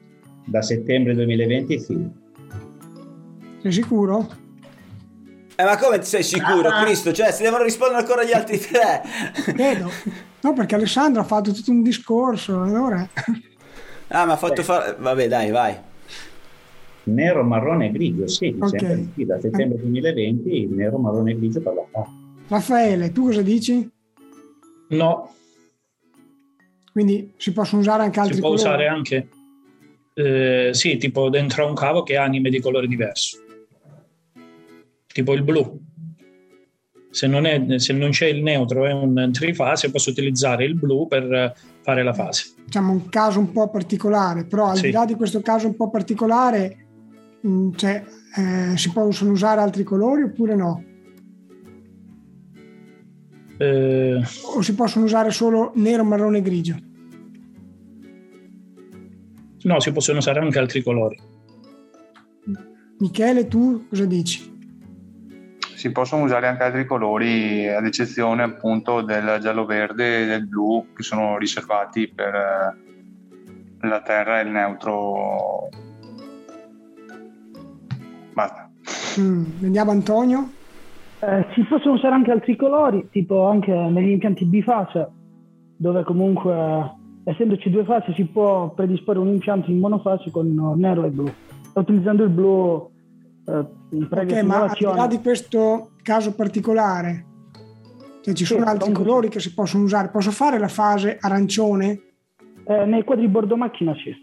Da 0.45 0.61
settembre 0.61 1.13
2020 1.13 1.79
sì. 1.79 2.09
Sei 3.61 3.71
sicuro? 3.71 4.27
Eh, 5.55 5.63
ma 5.63 5.77
come 5.77 6.01
sei 6.03 6.23
sicuro, 6.23 6.67
Ah. 6.67 6.83
Cristo? 6.83 7.13
Cioè, 7.13 7.31
si 7.31 7.43
devono 7.43 7.63
rispondere 7.63 7.99
ancora 8.01 8.23
gli 8.25 8.33
altri 8.33 8.57
tre. 8.59 9.01
Vedo. 9.55 9.89
No, 10.41 10.51
perché 10.53 10.75
Alessandro 10.75 11.21
ha 11.21 11.25
fatto 11.25 11.53
tutto 11.53 11.71
un 11.71 11.83
discorso, 11.83 12.61
allora... 12.61 13.07
Ah, 14.09 14.25
ma 14.25 14.33
ha 14.33 14.37
fatto 14.37 14.61
fare... 14.63 14.97
Vabbè, 14.99 15.27
dai, 15.29 15.51
vai. 15.51 15.73
Nero, 17.03 17.43
marrone 17.43 17.87
e 17.87 17.91
grigio, 17.91 18.27
sì, 18.27 18.51
mi 18.51 18.59
Ok. 18.61 18.69
sembra 18.77 18.95
di 18.95 19.09
sì. 19.15 19.25
Da 19.25 19.39
settembre 19.39 19.77
2020 19.79 20.49
il 20.63 20.69
nero, 20.71 20.97
marrone 20.97 21.31
e 21.31 21.37
grigio 21.37 21.61
per 21.61 21.73
la 21.73 21.85
fa. 21.89 22.05
Raffaele, 22.47 23.11
tu 23.11 23.23
cosa 23.23 23.41
dici? 23.41 23.89
No, 24.89 25.33
Quindi 26.91 27.33
si 27.37 27.51
possono 27.53 27.81
usare 27.81 28.03
anche 28.03 28.19
altri 28.19 28.35
si 28.35 28.39
può 28.41 28.49
colori? 28.49 28.67
usare 28.67 28.87
anche, 28.87 29.27
eh, 30.13 30.69
sì, 30.73 30.97
tipo 30.97 31.29
dentro 31.29 31.65
a 31.65 31.69
un 31.69 31.73
cavo 31.73 32.03
che 32.03 32.17
ha 32.17 32.23
anime 32.23 32.51
di 32.51 32.59
colore 32.61 32.85
diverso, 32.87 33.37
tipo 35.07 35.33
il 35.33 35.43
blu. 35.43 35.79
Se 37.09 37.25
non, 37.27 37.45
è- 37.45 37.79
se 37.79 37.93
non 37.93 38.11
c'è 38.11 38.27
il 38.27 38.43
neutro, 38.43 38.85
è 38.85 38.91
un 38.91 39.29
trifase, 39.31 39.89
posso 39.89 40.11
utilizzare 40.11 40.65
il 40.65 40.75
blu 40.75 41.07
per 41.07 41.55
fare 41.81 42.03
la 42.03 42.13
fase. 42.13 42.53
diciamo 42.65 42.91
un 42.91 43.09
caso 43.09 43.39
un 43.39 43.51
po' 43.51 43.69
particolare, 43.69 44.45
però 44.45 44.67
al 44.67 44.77
Sì. 44.77 44.85
di 44.87 44.91
là 44.91 45.05
di 45.05 45.15
questo 45.15 45.41
caso 45.41 45.65
un 45.67 45.75
po' 45.75 45.89
particolare, 45.89 46.85
mh, 47.41 47.69
cioè, 47.75 48.03
eh, 48.35 48.77
si 48.77 48.91
possono 48.91 49.31
usare 49.31 49.61
altri 49.61 49.83
colori 49.83 50.23
oppure 50.23 50.55
no? 50.55 50.83
Eh, 53.57 54.21
O 54.55 54.61
si 54.61 54.75
possono 54.75 55.05
usare 55.05 55.31
solo 55.31 55.71
nero, 55.75 56.03
marrone 56.03 56.39
e 56.39 56.41
grigio? 56.41 56.75
No, 59.63 59.79
si 59.79 59.91
possono 59.91 60.17
usare 60.17 60.39
anche 60.39 60.59
altri 60.59 60.83
colori. 60.83 61.17
Michele, 62.99 63.47
tu 63.47 63.87
cosa 63.89 64.05
dici? 64.05 64.51
Si 65.75 65.91
possono 65.91 66.23
usare 66.23 66.47
anche 66.47 66.63
altri 66.63 66.85
colori, 66.85 67.67
ad 67.67 67.85
eccezione 67.85 68.43
appunto 68.43 69.01
del 69.01 69.39
giallo-verde 69.41 70.23
e 70.23 70.25
del 70.25 70.47
blu, 70.47 70.87
che 70.95 71.03
sono 71.03 71.37
riservati 71.37 72.07
per 72.07 72.33
eh, 72.33 73.87
la 73.87 74.01
terra 74.01 74.39
e 74.39 74.43
il 74.43 74.49
neutro. 74.49 75.69
Basta. 78.33 78.71
Mm, 79.19 79.43
vediamo 79.59 79.91
Antonio. 79.91 80.49
Eh, 81.25 81.45
si 81.53 81.63
possono 81.63 81.93
usare 81.93 82.15
anche 82.15 82.31
altri 82.31 82.57
colori, 82.57 83.07
tipo 83.09 83.47
anche 83.47 83.71
negli 83.71 84.09
impianti 84.09 84.43
bifase, 84.43 85.09
dove 85.77 86.03
comunque, 86.03 86.53
essendoci 87.23 87.69
due 87.69 87.85
fasi, 87.85 88.11
si 88.13 88.25
può 88.25 88.73
predisporre 88.73 89.19
un 89.19 89.29
impianto 89.29 89.71
in 89.71 89.79
monofase 89.79 90.31
con 90.31 90.53
nero 90.75 91.05
e 91.05 91.09
blu. 91.09 91.31
Utilizzando 91.75 92.23
il 92.23 92.29
blu 92.29 92.89
eh, 93.45 93.65
in 93.91 94.07
previa 94.09 94.39
Ok, 94.39 94.43
ma 94.45 94.63
al 94.63 94.75
di 94.77 94.83
là 94.83 95.07
di 95.07 95.21
questo 95.21 95.91
caso 96.01 96.35
particolare, 96.35 97.25
cioè 98.21 98.33
ci 98.33 98.43
Sì, 98.45 98.53
sono 98.55 98.65
altri 98.65 98.79
comunque- 98.91 99.03
colori 99.05 99.29
che 99.29 99.39
si 99.39 99.53
possono 99.53 99.85
usare. 99.85 100.09
Posso 100.09 100.31
fare 100.31 100.59
la 100.59 100.67
fase 100.67 101.17
arancione? 101.21 102.01
Eh, 102.65 102.85
nei 102.85 103.03
quadri 103.05 103.29
bordo 103.29 103.55
macchina 103.55 103.93
sì. 103.95 104.13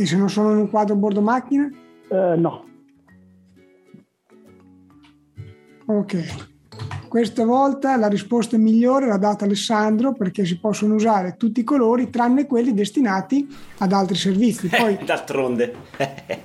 E 0.00 0.04
se 0.04 0.16
non 0.16 0.28
sono 0.28 0.50
in 0.50 0.56
un 0.58 0.68
quadro 0.70 0.96
bordo 0.96 1.20
macchina? 1.20 1.68
Eh, 2.10 2.34
no. 2.36 2.64
Ok. 5.86 6.46
Questa 7.08 7.44
volta 7.44 7.96
la 7.96 8.08
risposta 8.08 8.58
migliore 8.58 9.06
l'ha 9.06 9.16
data 9.16 9.44
Alessandro 9.44 10.12
perché 10.12 10.44
si 10.44 10.58
possono 10.58 10.94
usare 10.94 11.36
tutti 11.38 11.60
i 11.60 11.64
colori 11.64 12.10
tranne 12.10 12.46
quelli 12.46 12.74
destinati 12.74 13.48
ad 13.78 13.92
altri 13.92 14.16
servizi. 14.16 14.68
Poi 14.68 14.98
D'altronde. 15.06 15.74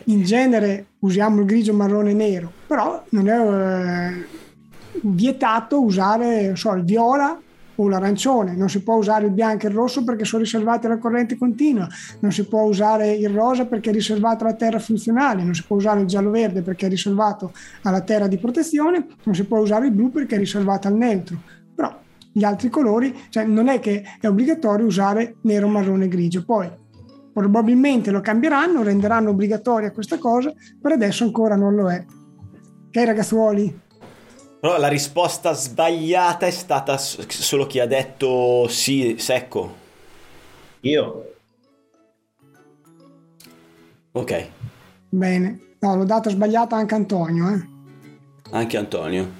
in 0.06 0.24
genere 0.24 0.86
usiamo 1.00 1.42
il 1.42 1.46
grigio, 1.46 1.74
marrone 1.74 2.12
e 2.12 2.14
nero, 2.14 2.52
però 2.68 3.04
non 3.10 3.28
è 3.28 4.14
eh, 4.14 4.26
vietato 5.02 5.82
usare 5.82 6.48
non 6.48 6.58
so, 6.58 6.72
il 6.74 6.84
viola 6.84 7.38
o 7.76 7.88
l'arancione, 7.88 8.56
non 8.56 8.70
si 8.70 8.84
può 8.84 8.96
usare 8.96 9.26
il 9.26 9.32
bianco 9.32 9.66
e 9.66 9.70
il 9.70 9.76
rosso 9.76 10.04
perché 10.04 10.26
sono 10.26 10.44
riservati 10.44 10.86
alla 10.86 10.98
corrente 10.98 11.38
continua, 11.38 11.88
non 12.20 12.32
si 12.32 12.48
può 12.48 12.64
usare 12.64 13.12
il 13.12 13.30
rosa 13.30 13.66
perché 13.66 13.90
è 13.90 13.94
riservato 13.94 14.44
alla 14.44 14.56
terra 14.56 14.80
funzionale, 14.80 15.44
non 15.44 15.54
si 15.54 15.64
può 15.66 15.78
usare 15.78 16.02
il 16.02 16.08
giallo-verde 16.08 16.62
perché 16.62 16.88
è 16.88 16.90
riservato 16.90 17.54
alla 17.84 18.02
terra 18.02 18.28
di 18.28 18.38
protezione, 18.38 19.06
non 19.24 19.36
si 19.36 19.46
può 19.46 19.60
usare 19.60 19.88
il 19.88 19.92
blu 19.92 20.12
perché 20.12 20.36
è 20.36 20.40
riservato 20.40 20.88
al 20.88 20.96
neutro, 20.96 21.38
però 21.74 21.98
gli 22.32 22.44
altri 22.44 22.70
colori, 22.70 23.16
cioè 23.30 23.46
non 23.46 23.68
è 23.68 23.80
che 23.80 24.04
è 24.20 24.28
obbligatorio 24.28 24.86
usare 24.86 25.36
nero, 25.42 25.68
marrone 25.68 26.06
e 26.06 26.08
grigio, 26.08 26.44
poi 26.46 26.70
probabilmente 27.34 28.12
lo 28.12 28.22
cambieranno, 28.22 28.84
renderanno 28.84 29.30
obbligatoria 29.30 29.92
questa 29.92 30.18
cosa, 30.18 30.54
per 30.82 30.92
adesso 30.92 31.24
ancora 31.24 31.56
non 31.56 31.76
lo 31.76 31.90
è. 31.90 32.04
Ok 32.88 33.06
ragazzuoli? 33.06 33.80
Però 34.62 34.78
la 34.78 34.88
risposta 34.88 35.54
sbagliata 35.54 36.46
è 36.46 36.52
stata 36.52 36.96
solo 36.98 37.66
chi 37.66 37.80
ha 37.80 37.88
detto 37.88 38.68
sì 38.68 39.16
secco. 39.18 39.76
Io 40.82 41.26
Ok, 44.14 44.48
Bene. 45.10 45.60
No, 45.80 45.96
l'ho 45.96 46.04
data 46.04 46.30
sbagliata 46.30 46.76
anche 46.76 46.94
Antonio. 46.96 47.50
Eh. 47.50 47.68
anche 48.52 48.78
Antonio. 48.78 49.40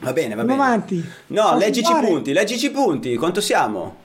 Va 0.00 0.12
bene, 0.12 0.34
va 0.34 0.42
Andiamo 0.42 0.62
bene. 0.62 0.74
avanti. 0.74 1.04
No, 1.28 1.42
Posso 1.42 1.56
leggici 1.56 1.90
i 1.90 2.00
punti, 2.04 2.32
leggici 2.32 2.66
i 2.66 2.70
punti. 2.70 3.16
Quanto 3.16 3.40
siamo? 3.40 3.96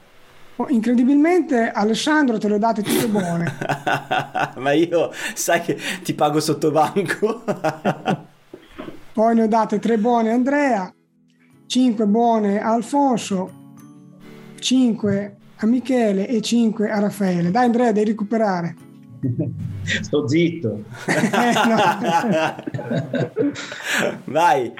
Oh, 0.55 0.67
incredibilmente 0.69 1.69
Alessandro 1.71 2.37
te 2.37 2.47
le 2.47 2.55
ho 2.55 2.57
date 2.57 2.81
tutte 2.81 3.07
buone. 3.07 3.57
Ma 4.57 4.71
io 4.71 5.11
sai 5.33 5.61
che 5.61 5.77
ti 6.03 6.13
pago 6.13 6.39
sotto 6.39 6.71
banco. 6.71 7.43
Poi 9.13 9.35
ne 9.35 9.43
ho 9.43 9.47
date 9.47 9.79
tre 9.79 9.97
buone 9.97 10.31
a 10.31 10.33
Andrea, 10.33 10.93
cinque 11.67 12.05
buone 12.07 12.59
a 12.59 12.71
Alfonso, 12.73 13.51
cinque 14.59 15.37
a 15.57 15.65
Michele 15.67 16.27
e 16.27 16.41
cinque 16.41 16.89
a 16.89 16.99
Raffaele. 16.99 17.51
Dai 17.51 17.65
Andrea, 17.65 17.91
devi 17.91 18.09
recuperare. 18.09 18.75
sto 20.01 20.27
zitto. 20.27 20.83
No. 21.65 23.51
Vai. 24.25 24.73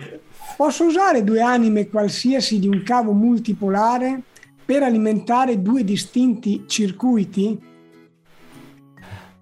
Posso 0.58 0.86
usare 0.86 1.24
due 1.24 1.42
anime 1.42 1.88
qualsiasi 1.88 2.60
di 2.60 2.68
un 2.68 2.84
cavo 2.84 3.12
multipolare 3.14 4.22
per 4.66 4.84
alimentare 4.84 5.62
due 5.62 5.84
distinti 5.84 6.64
circuiti? 6.68 7.60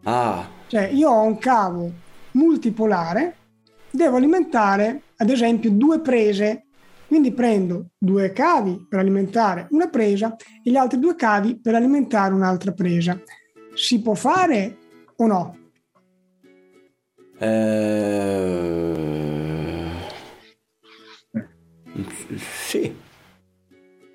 Ah, 0.03 0.47
Cioè, 0.67 0.87
io 0.87 1.09
ho 1.09 1.21
un 1.23 1.37
cavo 1.37 1.91
multipolare, 2.31 3.35
devo 3.91 4.17
alimentare, 4.17 5.03
ad 5.17 5.29
esempio, 5.29 5.69
due 5.71 5.99
prese. 5.99 6.65
Quindi 7.07 7.33
prendo 7.33 7.89
due 7.97 8.31
cavi 8.31 8.87
per 8.87 8.99
alimentare 8.99 9.67
una 9.71 9.89
presa 9.89 10.35
e 10.63 10.71
gli 10.71 10.77
altri 10.77 10.97
due 10.97 11.15
cavi 11.15 11.59
per 11.59 11.75
alimentare 11.75 12.33
un'altra 12.33 12.71
presa. 12.71 13.21
Si 13.73 14.01
può 14.01 14.13
fare 14.13 14.77
o 15.17 15.27
no? 15.27 15.55
eh... 17.41 17.99
Sì. 22.37 22.95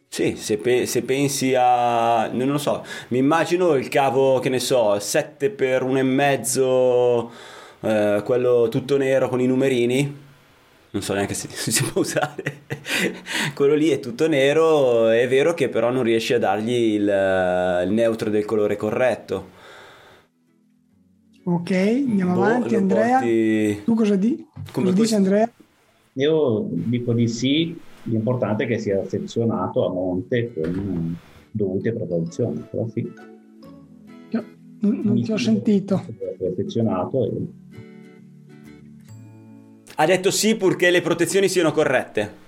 Sì, 0.09 0.37
se, 0.37 0.57
pe- 0.57 0.87
se 0.87 1.03
pensi 1.03 1.55
a... 1.55 2.29
non 2.29 2.49
lo 2.49 2.57
so, 2.57 2.83
mi 3.09 3.19
immagino 3.19 3.75
il 3.75 3.89
cavo, 3.89 4.39
che 4.39 4.49
ne 4.49 4.59
so, 4.61 4.99
7 4.99 5.51
per 5.51 5.85
1,5, 5.85 7.29
eh, 7.87 8.23
quello 8.25 8.69
tutto 8.71 8.97
nero 8.97 9.29
con 9.29 9.41
i 9.41 9.47
numerini. 9.47 10.25
Non 10.91 11.03
so 11.03 11.13
neanche 11.15 11.35
se 11.35 11.49
si 11.71 11.85
può 11.85 12.01
usare. 12.01 12.63
quello 13.55 13.75
lì 13.75 13.89
è 13.89 14.01
tutto 14.01 14.29
nero, 14.29 15.09
è 15.09 15.29
vero 15.29 15.53
che 15.55 15.69
però 15.69 15.91
non 15.91 16.03
riesci 16.03 16.33
a 16.35 16.39
dargli 16.39 16.71
il, 16.73 17.03
il 17.87 17.93
neutro 17.93 18.31
del 18.31 18.45
colore 18.45 18.77
corretto. 18.77 19.55
Ok, 21.45 21.71
andiamo 21.71 22.35
Boh, 22.35 22.43
avanti. 22.43 22.75
Andrea, 22.75 23.19
porti- 23.19 23.83
tu 23.85 23.95
cosa, 23.95 24.17
di- 24.17 24.45
Come 24.73 24.91
cosa 24.91 25.01
dici 25.03 25.15
Andrea? 25.15 25.51
Io 26.15 26.67
dico 26.71 27.13
di 27.13 27.29
sì, 27.29 27.79
l'importante 28.05 28.65
è 28.65 28.67
che 28.67 28.79
sia 28.79 29.07
sezionato 29.07 29.87
a 29.87 29.93
monte 29.93 30.53
con 30.55 31.17
dovute 31.51 31.93
precauzioni. 31.93 32.65
Però 32.71 32.89
sì, 32.89 33.13
No, 34.31 34.45
non 34.81 35.01
non 35.05 35.23
ti 35.23 35.31
ho 35.31 35.37
sentito. 35.37 36.05
Sezionato 36.57 37.25
e 37.27 37.31
Ha 39.97 40.05
detto 40.07 40.31
sì 40.31 40.57
purché 40.57 40.91
le 40.91 41.01
protezioni 41.01 41.49
siano 41.49 41.73
corrette. 41.73 42.45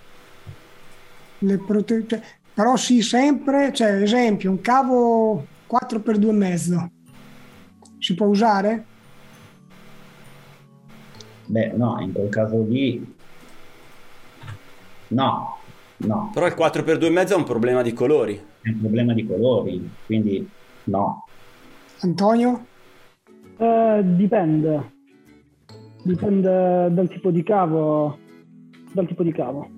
Le 1.38 1.58
prote- 1.58 2.04
cioè, 2.06 2.20
però 2.52 2.76
sì, 2.76 3.00
sempre, 3.02 3.72
cioè, 3.72 4.02
esempio, 4.02 4.50
un 4.50 4.60
cavo 4.60 5.46
4x2 5.66 6.28
e 6.28 6.32
mezzo. 6.32 6.90
Si 7.98 8.14
può 8.14 8.26
usare? 8.26 8.84
Beh, 11.46 11.72
no, 11.76 11.98
in 12.00 12.12
quel 12.12 12.28
caso 12.28 12.62
lì 12.68 13.14
no, 15.08 15.56
no, 15.96 16.30
Però 16.34 16.46
il 16.46 16.54
4x2,5 16.54 17.28
è 17.30 17.34
un 17.34 17.44
problema 17.44 17.80
di 17.82 17.92
colori. 17.94 18.34
è 18.60 18.68
un 18.68 18.80
problema 18.80 19.14
di 19.14 19.26
colori, 19.26 19.90
quindi 20.04 20.46
no. 20.84 21.24
Antonio? 22.00 22.66
Eh, 23.56 24.00
dipende. 24.04 24.96
Dipende 26.08 26.88
dal 26.90 27.06
tipo 27.06 27.30
di 27.30 27.42
cavo. 27.42 28.18
Dal 28.92 29.06
tipo 29.06 29.22
di 29.22 29.30
cavo. 29.30 29.68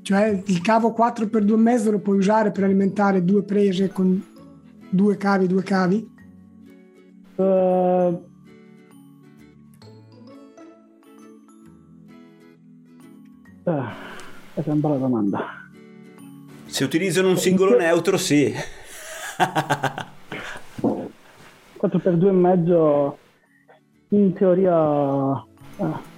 Cioè 0.00 0.40
il 0.46 0.60
cavo 0.60 0.94
4x2 0.96 1.52
e 1.52 1.56
mezzo 1.56 1.90
lo 1.90 1.98
puoi 1.98 2.18
usare 2.18 2.52
per 2.52 2.62
alimentare 2.62 3.24
due 3.24 3.42
prese 3.42 3.88
con 3.88 4.24
due 4.88 5.16
cavi, 5.16 5.48
due 5.48 5.64
cavi? 5.64 6.08
Eh, 7.34 8.20
questa 13.64 13.90
è 14.54 14.62
una 14.70 14.74
bella 14.76 14.96
domanda. 14.98 15.40
Se 16.66 16.84
utilizzano 16.84 17.30
un 17.30 17.38
singolo 17.38 17.76
neutro, 17.76 18.16
sì. 18.16 18.54
4x2 21.80 22.26
e 22.28 22.30
mezzo 22.30 23.18
in 24.10 24.32
teoria 24.32 25.44
eh, 25.78 26.14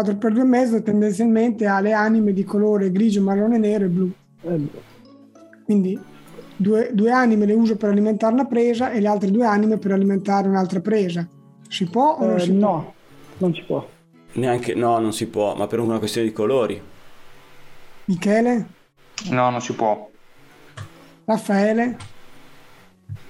4x2 0.00 0.38
e 0.40 0.44
mezzo 0.44 0.82
tendenzialmente 0.82 1.66
ha 1.66 1.80
le 1.80 1.92
anime 1.92 2.32
di 2.32 2.44
colore 2.44 2.90
grigio, 2.90 3.22
marrone, 3.22 3.58
nero 3.58 3.84
e 3.84 3.88
blu. 3.88 4.10
eh, 4.42 4.68
Quindi 5.64 5.98
due, 6.56 6.90
due 6.92 7.10
anime 7.10 7.46
le 7.46 7.54
uso 7.54 7.76
per 7.76 7.90
alimentare 7.90 8.32
una 8.32 8.46
presa 8.46 8.90
e 8.90 9.00
le 9.00 9.08
altre 9.08 9.30
due 9.30 9.44
anime 9.46 9.78
per 9.78 9.92
alimentare 9.92 10.48
un'altra 10.48 10.80
presa. 10.80 11.28
Si 11.68 11.88
può 11.88 12.16
o 12.18 12.26
non 12.26 12.38
eh, 12.38 12.40
si 12.40 12.52
può? 12.52 12.74
no, 12.76 12.94
non 13.38 13.54
si 13.54 13.62
può. 13.62 13.88
Neanche, 14.34 14.74
no, 14.74 14.98
non 14.98 15.12
si 15.12 15.26
può, 15.28 15.54
ma 15.54 15.66
per 15.66 15.78
una 15.80 15.98
questione 15.98 16.26
di 16.28 16.32
colori. 16.32 16.80
Michele? 18.06 18.66
No, 19.30 19.50
non 19.50 19.60
si 19.60 19.74
può. 19.74 20.08
Raffaele? 21.24 21.96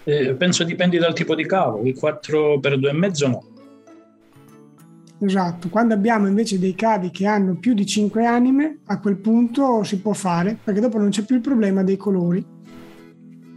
Eh, 0.05 0.35
penso 0.35 0.65
dipendi 0.65 0.99
dal 0.99 1.13
tipo 1.15 1.35
di 1.35 1.47
cavo, 1.47 1.83
il 1.85 1.95
4 1.97 2.59
per 2.61 2.79
2,5 2.79 3.29
no. 3.29 3.45
Esatto, 5.25 5.69
quando 5.69 5.95
abbiamo 5.95 6.27
invece 6.27 6.59
dei 6.59 6.75
cavi 6.75 7.11
che 7.13 7.27
hanno 7.27 7.55
più 7.55 7.75
di 7.75 7.87
5 7.87 8.27
anime, 8.27 8.79
a 8.87 8.99
quel 8.99 9.17
punto 9.17 9.85
si 9.85 10.01
può 10.01 10.13
fare, 10.15 10.59
perché 10.63 10.81
dopo 10.81 10.99
non 10.99 11.11
c'è 11.11 11.23
più 11.23 11.37
il 11.37 11.41
problema 11.41 11.85
dei 11.85 11.97
colori. 11.97 12.45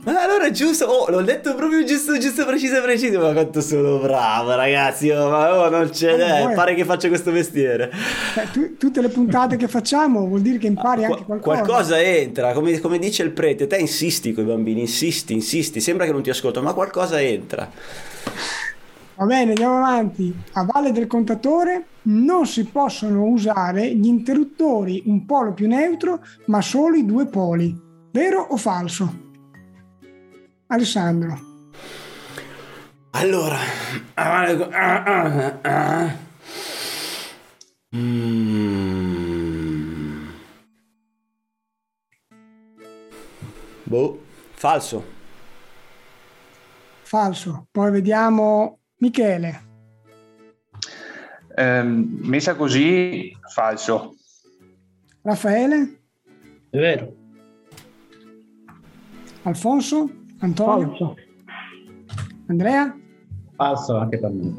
Ma 0.04 0.22
allora 0.22 0.52
giusto, 0.52 0.86
oh, 0.86 1.10
l'ho 1.10 1.24
detto 1.24 1.56
proprio 1.56 1.84
giusto, 1.84 2.16
giusto, 2.20 2.46
preciso, 2.46 2.80
preciso. 2.84 3.20
Ma 3.20 3.34
quanto 3.34 3.62
sono 3.62 3.98
bravo, 3.98 4.54
ragazzi. 4.54 5.10
Oh, 5.10 5.28
ma 5.32 5.60
oh, 5.60 5.70
non 5.70 5.92
ce 5.92 6.16
n'è. 6.16 6.54
Pare 6.54 6.76
che 6.76 6.86
faccia 6.86 7.08
questo 7.08 7.32
mestiere. 7.32 7.92
Eh, 8.36 8.52
tu, 8.52 8.78
tutte 8.78 9.02
le 9.02 9.10
puntate 9.10 9.56
che 9.56 9.68
facciamo 9.68 10.28
vuol 10.28 10.42
dire 10.42 10.60
che 10.60 10.68
impari 10.68 11.06
anche 11.06 11.24
qualcosa. 11.24 11.62
Qualcosa 11.64 12.00
entra, 12.00 12.54
come, 12.54 12.80
come 12.80 13.00
dice 13.00 13.24
il 13.24 13.32
prete. 13.32 13.66
Te 13.66 13.78
insisti 13.78 14.34
con 14.34 14.44
i 14.44 14.48
bambini, 14.48 14.82
insisti, 14.82 15.34
insisti. 15.34 15.80
Sembra 15.80 16.06
che 16.06 16.12
non 16.12 16.22
ti 16.22 16.30
ascolto, 16.30 16.62
ma 16.62 16.74
qualcosa 16.74 17.20
entra. 17.20 17.68
Va 19.18 19.26
bene, 19.26 19.52
andiamo 19.52 19.78
avanti. 19.78 20.36
A 20.54 20.66
valle 20.66 20.92
del 20.92 21.08
contatore 21.08 21.86
non 22.04 22.46
si 22.46 22.66
possono 22.66 23.24
usare 23.24 23.96
gli 23.96 24.08
interruttori 24.08 25.04
un 25.06 25.26
polo 25.26 25.54
più 25.54 25.70
neutro, 25.70 26.22
ma 26.48 26.62
solo 26.62 26.98
i 26.98 27.06
due 27.06 27.26
poli. 27.26 27.74
Vero 28.12 28.42
o 28.42 28.58
falso? 28.58 29.24
Alessandro. 30.68 31.40
Allora, 33.12 33.58
mm. 37.96 40.28
boh, 43.84 44.20
falso. 44.52 45.14
Falso. 47.04 47.68
Poi 47.72 47.92
vediamo 47.92 48.80
Michele. 48.98 49.64
Eh, 51.56 51.84
messa 51.84 52.56
così, 52.56 53.36
falso. 53.54 54.16
Raffaele? 55.22 56.00
È 56.70 56.78
vero. 56.78 57.14
Alfonso? 59.44 60.10
Antonio? 60.40 60.88
Falso. 60.90 61.16
Andrea? 62.48 62.96
Falso 63.56 63.98
anche 63.98 64.18
per 64.18 64.32
me. 64.32 64.54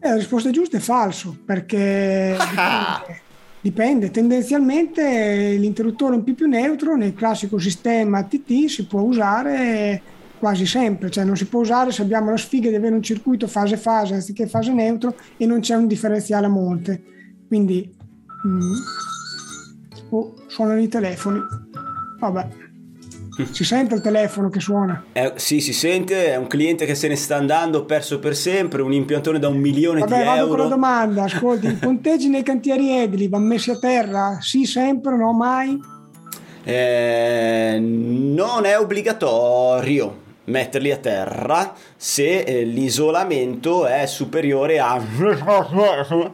Eh, 0.00 0.08
la 0.08 0.16
risposta 0.16 0.50
giusta 0.50 0.78
è 0.78 0.80
falso, 0.80 1.36
perché 1.44 2.36
dipende, 2.38 3.20
dipende. 3.60 4.10
Tendenzialmente 4.10 5.54
l'interruttore 5.58 6.16
un 6.16 6.24
P 6.24 6.34
più 6.34 6.48
neutro 6.48 6.96
nel 6.96 7.14
classico 7.14 7.58
sistema 7.58 8.24
TT 8.24 8.66
si 8.66 8.86
può 8.86 9.00
usare 9.02 10.02
quasi 10.42 10.66
sempre, 10.66 11.08
cioè 11.08 11.22
non 11.22 11.36
si 11.36 11.44
può 11.44 11.60
usare 11.60 11.92
se 11.92 12.02
abbiamo 12.02 12.30
la 12.30 12.36
sfiga 12.36 12.68
di 12.68 12.74
avere 12.74 12.96
un 12.96 13.02
circuito 13.02 13.46
fase-fase 13.46 14.14
anziché 14.14 14.48
fase 14.48 14.72
neutro 14.72 15.14
e 15.36 15.46
non 15.46 15.60
c'è 15.60 15.76
un 15.76 15.86
differenziale 15.86 16.46
a 16.46 16.48
monte. 16.48 17.00
Quindi 17.46 17.88
mm, 18.44 18.72
oh, 20.10 20.34
suonano 20.48 20.80
i 20.80 20.88
telefoni. 20.88 21.38
Vabbè. 22.18 22.48
Si 23.52 23.62
sente 23.62 23.94
il 23.94 24.00
telefono 24.00 24.48
che 24.48 24.58
suona? 24.58 25.04
Eh, 25.12 25.34
sì, 25.36 25.60
si 25.60 25.72
sente, 25.72 26.32
è 26.32 26.36
un 26.36 26.48
cliente 26.48 26.86
che 26.86 26.96
se 26.96 27.06
ne 27.06 27.14
sta 27.14 27.36
andando, 27.36 27.84
perso 27.84 28.18
per 28.18 28.34
sempre, 28.34 28.82
un 28.82 28.92
impiantone 28.92 29.38
da 29.38 29.46
un 29.46 29.58
milione 29.58 30.00
Vabbè, 30.00 30.18
di 30.18 30.24
vado 30.24 30.38
euro. 30.40 30.48
con 30.48 30.58
la 30.58 30.68
domanda, 30.68 31.22
ascolti, 31.22 31.68
i 31.68 31.74
ponteggi 31.74 32.28
nei 32.28 32.42
cantieri 32.42 32.90
edili 32.98 33.28
vanno 33.28 33.46
messi 33.46 33.70
a 33.70 33.78
terra? 33.78 34.38
Sì, 34.40 34.66
sempre, 34.66 35.16
no, 35.16 35.32
mai? 35.32 35.78
Eh, 36.64 37.78
non 37.80 38.64
è 38.64 38.76
obbligatorio 38.76 40.21
metterli 40.52 40.92
a 40.92 40.98
terra 40.98 41.74
se 41.96 42.40
eh, 42.40 42.62
l'isolamento 42.62 43.86
è 43.86 44.06
superiore 44.06 44.78
a 44.78 45.00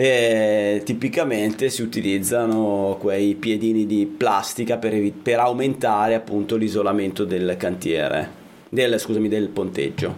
Eh, 0.00 0.82
tipicamente 0.84 1.70
si 1.70 1.82
utilizzano 1.82 2.98
quei 3.00 3.34
piedini 3.34 3.84
di 3.84 4.06
plastica 4.06 4.76
per, 4.76 4.94
evi- 4.94 5.10
per 5.10 5.40
aumentare 5.40 6.14
appunto 6.14 6.54
l'isolamento 6.54 7.24
del 7.24 7.56
cantiere 7.58 8.30
del, 8.68 9.00
scusami 9.00 9.28
del 9.28 9.48
ponteggio 9.48 10.14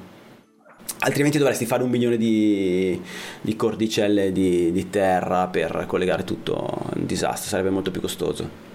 altrimenti 0.99 1.39
dovresti 1.39 1.65
fare 1.65 1.83
un 1.83 1.89
milione 1.89 2.19
di, 2.19 3.01
di 3.41 3.57
cordicelle 3.57 4.33
di, 4.33 4.71
di 4.71 4.91
terra 4.91 5.47
per 5.47 5.85
collegare 5.87 6.25
tutto 6.25 6.91
un 6.97 7.07
disastro 7.07 7.49
sarebbe 7.49 7.71
molto 7.71 7.91
più 7.91 8.03
costoso 8.03 8.69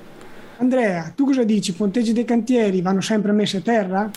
Andrea, 0.57 1.11
tu 1.13 1.25
cosa 1.25 1.43
dici? 1.43 1.71
I 1.71 1.73
ponteggi 1.73 2.13
dei 2.13 2.23
cantieri 2.23 2.81
vanno 2.81 3.01
sempre 3.01 3.33
messi 3.33 3.57
a 3.57 3.61
terra? 3.61 4.09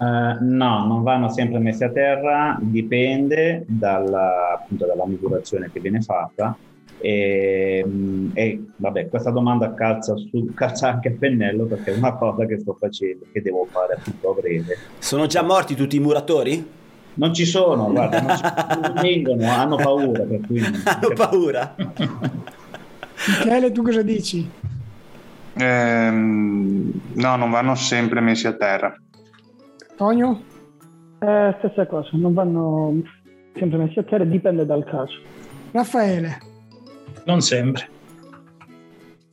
Eh, 0.00 0.36
no, 0.40 0.86
non 0.86 1.02
vanno 1.02 1.28
sempre 1.28 1.58
messi 1.58 1.84
a 1.84 1.90
terra, 1.90 2.58
dipende 2.60 3.64
dalla, 3.66 4.58
appunto, 4.58 4.86
dalla 4.86 5.06
misurazione 5.06 5.70
che 5.72 5.80
viene 5.80 6.00
fatta. 6.00 6.56
E, 6.98 7.84
mm, 7.86 8.30
e, 8.34 8.62
vabbè, 8.76 9.08
questa 9.08 9.30
domanda 9.30 9.74
calza, 9.74 10.16
su, 10.16 10.52
calza 10.54 10.88
anche 10.88 11.08
a 11.08 11.14
pennello 11.18 11.66
perché 11.66 11.92
è 11.92 11.96
una 11.96 12.14
cosa 12.16 12.46
che 12.46 12.58
sto 12.58 12.74
facendo, 12.78 13.26
che 13.32 13.42
devo 13.42 13.66
fare 13.70 13.94
appunto 13.94 14.30
a 14.30 14.34
breve. 14.40 14.76
sono 14.98 15.26
già 15.26 15.42
morti 15.42 15.74
tutti 15.74 15.96
i 15.96 16.00
muratori? 16.00 16.82
Non 17.16 17.32
ci 17.32 17.44
sono, 17.44 17.90
guarda, 17.92 18.20
non, 18.20 18.36
ci, 18.36 18.42
non 18.80 18.94
vengono, 19.00 19.50
hanno 19.50 19.76
paura. 19.76 20.24
Per 20.24 20.40
cui 20.46 20.58
non- 20.60 20.82
hanno 20.84 21.12
paura 21.14 21.74
Michele, 23.26 23.70
tu 23.70 23.82
cosa 23.82 24.02
dici? 24.02 24.50
Ehm, 25.56 26.90
no, 27.14 27.36
non 27.36 27.50
vanno 27.50 27.74
sempre 27.74 28.20
messi 28.20 28.46
a 28.46 28.54
terra. 28.54 28.94
Tonio? 29.96 30.42
Eh, 31.20 31.54
stessa 31.58 31.86
cosa, 31.86 32.10
non 32.12 32.34
vanno 32.34 33.02
sempre 33.54 33.78
messi 33.78 33.98
a 33.98 34.02
terra, 34.02 34.24
dipende 34.24 34.66
dal 34.66 34.84
caso. 34.84 35.14
Raffaele? 35.72 36.38
Non 37.24 37.40
sempre. 37.40 37.88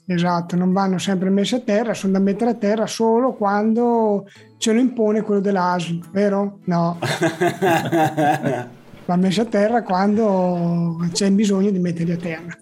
Esatto, 0.05 0.55
non 0.55 0.73
vanno 0.73 0.97
sempre 0.97 1.29
messi 1.29 1.55
a 1.55 1.61
terra, 1.61 1.93
sono 1.93 2.13
da 2.13 2.19
mettere 2.19 2.51
a 2.51 2.55
terra 2.55 2.85
solo 2.85 3.33
quando 3.33 4.27
ce 4.57 4.73
lo 4.73 4.79
impone 4.79 5.21
quello 5.21 5.39
dell'ASL, 5.39 6.09
vero? 6.11 6.59
No, 6.65 6.97
va 9.05 9.15
messi 9.15 9.39
a 9.39 9.45
terra 9.45 9.83
quando 9.83 10.97
c'è 11.11 11.31
bisogno 11.31 11.71
di 11.71 11.79
metterli 11.79 12.11
a 12.11 12.17
terra. 12.17 12.57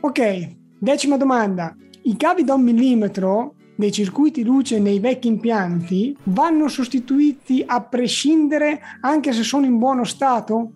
Ok, 0.00 0.56
decima 0.78 1.16
domanda. 1.16 1.74
I 2.02 2.16
cavi 2.16 2.44
da 2.44 2.54
un 2.54 2.62
millimetro 2.62 3.54
dei 3.76 3.92
circuiti 3.92 4.42
luce 4.42 4.78
nei 4.80 4.98
vecchi 4.98 5.28
impianti 5.28 6.16
vanno 6.24 6.66
sostituiti 6.68 7.62
a 7.66 7.80
prescindere 7.82 8.80
anche 9.02 9.32
se 9.32 9.42
sono 9.42 9.66
in 9.66 9.78
buono 9.78 10.04
stato? 10.04 10.70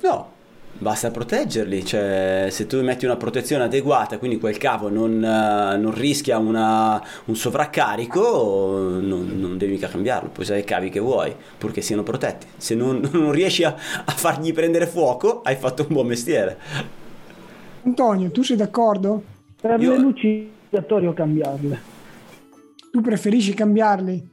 No, 0.00 0.30
basta 0.78 1.10
proteggerli, 1.10 1.84
cioè 1.84 2.46
se 2.50 2.66
tu 2.66 2.80
metti 2.82 3.04
una 3.04 3.16
protezione 3.16 3.64
adeguata, 3.64 4.18
quindi 4.18 4.38
quel 4.38 4.56
cavo 4.56 4.88
non, 4.88 5.22
eh, 5.22 5.76
non 5.76 5.92
rischia 5.92 6.38
una- 6.38 7.02
un 7.26 7.34
sovraccarico, 7.36 8.98
non, 9.00 9.32
non 9.36 9.58
devi 9.58 9.72
mica 9.72 9.88
cambiarlo, 9.88 10.30
puoi 10.30 10.44
usare 10.44 10.60
i 10.60 10.64
cavi 10.64 10.88
che 10.88 11.00
vuoi, 11.00 11.34
purché 11.58 11.80
siano 11.80 12.02
protetti. 12.04 12.46
Se 12.56 12.74
non, 12.74 13.00
non 13.12 13.32
riesci 13.32 13.64
a, 13.64 13.74
a 14.04 14.12
fargli 14.12 14.52
prendere 14.52 14.86
fuoco, 14.86 15.42
hai 15.42 15.56
fatto 15.56 15.82
un 15.82 15.88
buon 15.94 16.06
mestiere. 16.06 16.58
Antonio, 17.82 18.30
tu 18.30 18.42
sei 18.42 18.56
d'accordo? 18.56 19.22
Per 19.60 19.80
Io- 19.80 19.92
le 19.92 19.98
luci 19.98 20.50
obbligatorio 20.68 21.12
cambiarle. 21.14 21.80
Tu 22.92 23.00
preferisci 23.00 23.54
cambiarli? 23.54 24.30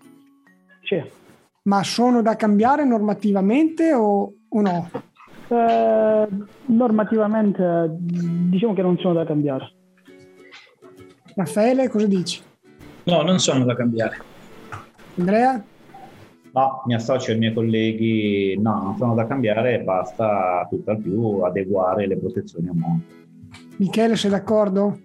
Sì. 0.83 1.01
Ma 1.63 1.83
sono 1.83 2.21
da 2.21 2.35
cambiare 2.35 2.85
normativamente 2.85 3.93
o, 3.93 4.33
o 4.47 4.61
no? 4.61 4.91
Eh, 5.47 6.27
normativamente 6.65 7.87
diciamo 7.97 8.73
che 8.73 8.81
non 8.81 8.97
sono 8.99 9.15
da 9.15 9.25
cambiare. 9.25 9.71
Raffaele, 11.35 11.89
cosa 11.89 12.07
dici? 12.07 12.41
No, 13.05 13.21
non 13.23 13.39
sono 13.39 13.65
da 13.65 13.75
cambiare. 13.75 14.17
Andrea? 15.17 15.63
No, 16.53 16.83
mi 16.85 16.93
associo 16.93 17.31
ai 17.31 17.37
miei 17.37 17.53
colleghi, 17.53 18.57
no, 18.57 18.81
non 18.83 18.95
sono 18.97 19.13
da 19.13 19.27
cambiare, 19.27 19.81
basta 19.81 20.65
tutt'al 20.69 21.01
più 21.01 21.41
adeguare 21.41 22.07
le 22.07 22.17
protezioni 22.17 22.69
a 22.69 22.73
monte. 22.73 23.13
Michele, 23.77 24.15
sei 24.15 24.31
d'accordo? 24.31 24.97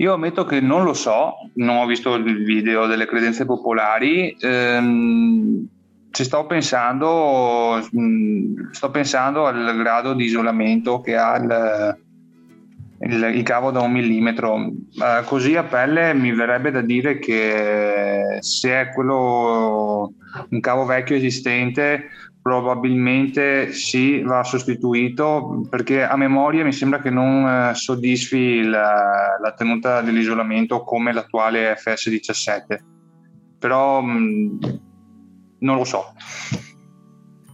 Io 0.00 0.12
ammetto 0.12 0.44
che 0.44 0.60
non 0.60 0.84
lo 0.84 0.92
so, 0.94 1.34
non 1.54 1.76
ho 1.78 1.86
visto 1.86 2.14
il 2.14 2.44
video 2.44 2.86
delle 2.86 3.06
credenze 3.06 3.44
popolari. 3.44 4.36
ehm, 4.40 5.66
ci 6.10 6.24
sto 6.24 6.46
pensando, 6.46 7.80
mh, 7.90 8.70
sto 8.70 8.90
pensando 8.90 9.46
al 9.46 9.76
grado 9.76 10.14
di 10.14 10.24
isolamento 10.24 11.00
che 11.00 11.16
ha 11.16 11.36
il, 11.36 11.98
il- 13.00 13.32
il 13.34 13.42
cavo 13.42 13.70
da 13.72 13.80
un 13.80 13.90
millimetro. 13.92 14.56
Eh, 14.56 15.22
così 15.24 15.56
a 15.56 15.64
pelle 15.64 16.14
mi 16.14 16.32
verrebbe 16.32 16.70
da 16.70 16.80
dire 16.80 17.18
che 17.18 18.36
se 18.40 18.80
è 18.80 18.88
quello 18.92 20.12
un 20.50 20.60
cavo 20.60 20.84
vecchio 20.84 21.16
esistente, 21.16 22.04
probabilmente 22.40 23.72
sì, 23.72 24.22
va 24.22 24.42
sostituito 24.44 25.66
perché 25.68 26.02
a 26.02 26.16
memoria 26.16 26.64
mi 26.64 26.72
sembra 26.72 27.00
che 27.00 27.10
non 27.10 27.46
eh, 27.46 27.74
soddisfi 27.74 28.62
la, 28.62 29.38
la 29.40 29.52
tenuta 29.52 30.00
dell'isolamento 30.00 30.82
come 30.82 31.12
l'attuale 31.12 31.74
FS17. 31.74 32.78
però 33.58 34.00
mh, 34.00 34.58
non 35.60 35.76
lo 35.76 35.84
so. 35.84 36.12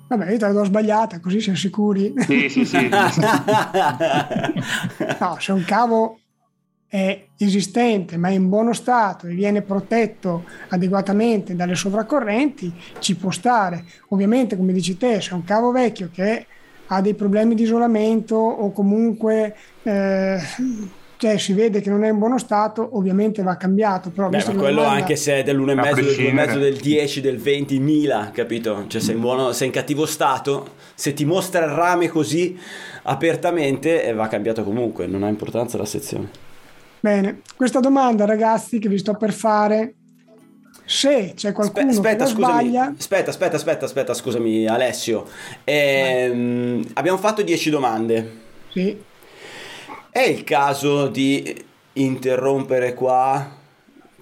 Vabbè, 0.08 0.30
io 0.30 0.38
te 0.38 0.46
la 0.46 0.52
do 0.52 0.64
sbagliata, 0.64 1.18
così 1.18 1.40
siamo 1.40 1.56
sicuri. 1.56 2.12
Sì, 2.18 2.48
sì, 2.48 2.64
sì. 2.64 2.88
no, 5.18 5.36
se 5.38 5.52
un 5.52 5.64
cavo 5.64 6.18
è 6.94 7.26
esistente 7.38 8.16
ma 8.16 8.28
è 8.28 8.34
in 8.34 8.48
buono 8.48 8.72
stato 8.72 9.26
e 9.26 9.34
viene 9.34 9.62
protetto 9.62 10.44
adeguatamente 10.68 11.56
dalle 11.56 11.74
sovraccorrenti, 11.74 12.72
ci 13.00 13.16
può 13.16 13.32
stare. 13.32 13.82
Ovviamente, 14.10 14.56
come 14.56 14.72
dici 14.72 14.96
te, 14.96 15.20
se 15.20 15.30
è 15.30 15.32
un 15.32 15.42
cavo 15.42 15.72
vecchio 15.72 16.08
che 16.12 16.46
ha 16.86 17.00
dei 17.00 17.14
problemi 17.14 17.56
di 17.56 17.64
isolamento 17.64 18.36
o 18.36 18.70
comunque 18.70 19.56
eh, 19.82 20.38
cioè, 21.16 21.36
si 21.36 21.52
vede 21.52 21.80
che 21.80 21.90
non 21.90 22.04
è 22.04 22.10
in 22.10 22.18
buono 22.18 22.38
stato, 22.38 22.88
ovviamente 22.92 23.42
va 23.42 23.56
cambiato. 23.56 24.10
Però 24.10 24.28
Beh, 24.28 24.44
ma 24.46 24.54
quello 24.54 24.82
domanda... 24.82 25.00
anche 25.00 25.16
se 25.16 25.40
è 25.40 25.42
dell'1,5, 25.42 25.94
del 25.94 26.04
2,5, 26.04 26.58
del 26.60 26.76
10, 26.76 27.20
del 27.20 27.38
20, 27.38 27.78
mila, 27.80 28.30
capito? 28.32 28.84
Cioè, 28.86 29.00
sei 29.00 29.16
in, 29.16 29.20
buono, 29.20 29.50
sei 29.50 29.66
in 29.66 29.72
cattivo 29.72 30.06
stato, 30.06 30.74
se 30.94 31.12
ti 31.12 31.24
mostra 31.24 31.64
il 31.64 31.72
rame 31.72 32.06
così 32.06 32.56
apertamente, 33.02 34.04
eh, 34.04 34.12
va 34.12 34.28
cambiato 34.28 34.62
comunque, 34.62 35.08
non 35.08 35.24
ha 35.24 35.28
importanza 35.28 35.76
la 35.76 35.86
sezione. 35.86 36.52
Bene, 37.04 37.42
questa 37.54 37.80
domanda, 37.80 38.24
ragazzi, 38.24 38.78
che 38.78 38.88
vi 38.88 38.96
sto 38.96 39.12
per 39.12 39.30
fare 39.34 39.92
se 40.86 41.34
c'è 41.36 41.52
qualcuno 41.52 41.90
aspetta, 41.90 42.24
che 42.24 42.30
scusami, 42.30 42.52
sbaglia 42.52 42.94
aspetta, 42.96 43.28
aspetta, 43.28 43.56
aspetta, 43.56 43.84
aspetta, 43.84 44.14
scusami 44.14 44.66
Alessio. 44.66 45.26
Ehm, 45.64 46.82
abbiamo 46.94 47.18
fatto 47.18 47.42
10 47.42 47.68
domande. 47.68 48.32
Sì. 48.70 48.98
È 50.08 50.20
il 50.20 50.44
caso 50.44 51.08
di 51.08 51.64
interrompere 51.92 52.94
qua, 52.94 53.50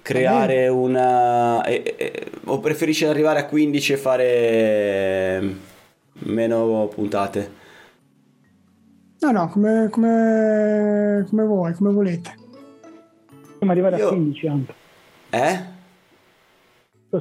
creare 0.01 0.67
una... 0.67 1.63
Eh, 1.63 1.95
eh, 1.97 2.31
o 2.43 2.59
preferisci 2.59 3.05
arrivare 3.05 3.39
a 3.39 3.45
15 3.45 3.93
e 3.93 3.97
fare 3.97 5.55
meno 6.15 6.89
puntate? 6.93 7.51
No, 9.19 9.31
no, 9.31 9.47
come, 9.47 9.87
come, 9.89 11.25
come 11.29 11.43
vuoi, 11.45 11.73
come 11.75 11.91
volete. 11.93 12.41
Possiamo 13.65 13.71
arrivare 13.71 13.97
Io- 13.97 14.07
a 14.07 14.09
15 14.09 14.47
anche. 14.47 14.73
Eh? 15.29 15.71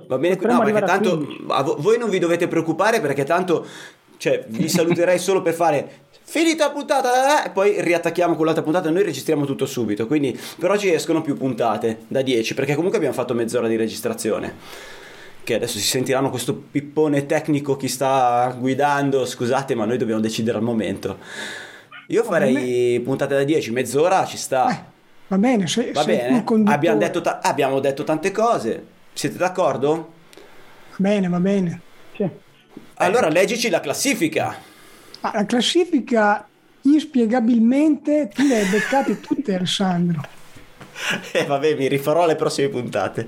Va 0.06 0.16
bene, 0.18 0.36
Potremmo 0.36 0.58
no, 0.62 0.64
perché 0.64 0.86
tanto 0.86 1.16
15. 1.18 1.44
a 1.48 1.62
vo- 1.62 1.76
voi 1.78 1.98
non 1.98 2.08
vi 2.08 2.18
dovete 2.18 2.48
preoccupare 2.48 3.00
perché 3.00 3.24
tanto 3.24 3.66
cioè, 4.16 4.44
vi 4.48 4.66
saluterei 4.68 5.18
solo 5.18 5.42
per 5.42 5.52
fare 5.52 5.90
finita 6.22 6.70
puntata 6.70 7.44
e 7.44 7.50
poi 7.50 7.78
riattacchiamo 7.82 8.34
con 8.34 8.46
l'altra 8.46 8.62
puntata 8.62 8.88
noi 8.88 9.02
registriamo 9.02 9.44
tutto 9.44 9.66
subito 9.66 10.06
quindi 10.06 10.38
per 10.58 10.70
oggi 10.70 10.90
escono 10.90 11.20
più 11.20 11.36
puntate 11.36 12.04
da 12.08 12.22
10 12.22 12.54
perché 12.54 12.74
comunque 12.74 12.96
abbiamo 12.96 13.14
fatto 13.14 13.34
mezz'ora 13.34 13.68
di 13.68 13.76
registrazione 13.76 14.54
che 15.44 15.54
adesso 15.56 15.76
si 15.76 15.84
sentiranno 15.84 16.30
questo 16.30 16.54
pippone 16.54 17.26
tecnico 17.26 17.76
chi 17.76 17.88
sta 17.88 18.54
guidando 18.58 19.26
scusate 19.26 19.74
ma 19.74 19.84
noi 19.84 19.98
dobbiamo 19.98 20.20
decidere 20.22 20.56
al 20.56 20.64
momento 20.64 21.18
io 22.06 22.22
farei 22.24 22.98
puntate 23.00 23.34
da 23.34 23.42
10 23.44 23.72
mezz'ora 23.72 24.24
ci 24.24 24.38
sta 24.38 24.70
Eh, 24.70 24.91
va 25.32 25.38
bene, 25.38 25.66
se, 25.66 25.92
va 25.92 26.02
se 26.02 26.06
bene 26.14 26.44
conduttore- 26.44 26.76
abbiamo 26.76 26.98
detto, 26.98 27.20
ta- 27.22 27.40
abbiamo 27.42 27.80
detto 27.80 28.04
tante 28.04 28.30
cose 28.32 28.86
siete 29.14 29.38
d'accordo? 29.38 30.12
Va 30.90 30.96
bene, 30.98 31.28
va 31.28 31.40
bene. 31.40 31.80
Sì. 32.14 32.28
Allora 32.96 33.28
leggici 33.30 33.70
la 33.70 33.80
classifica. 33.80 34.54
Ah, 35.22 35.30
la 35.34 35.46
classifica 35.46 36.46
inspiegabilmente 36.82 38.28
tu 38.34 38.42
le 38.46 38.56
hai 38.60 38.66
beccate 38.68 39.20
tutte, 39.20 39.54
Alessandro. 39.56 40.20
E 41.32 41.44
vabbè, 41.46 41.74
mi 41.76 41.88
rifarò 41.88 42.24
alle 42.24 42.36
prossime 42.36 42.68
puntate. 42.68 43.26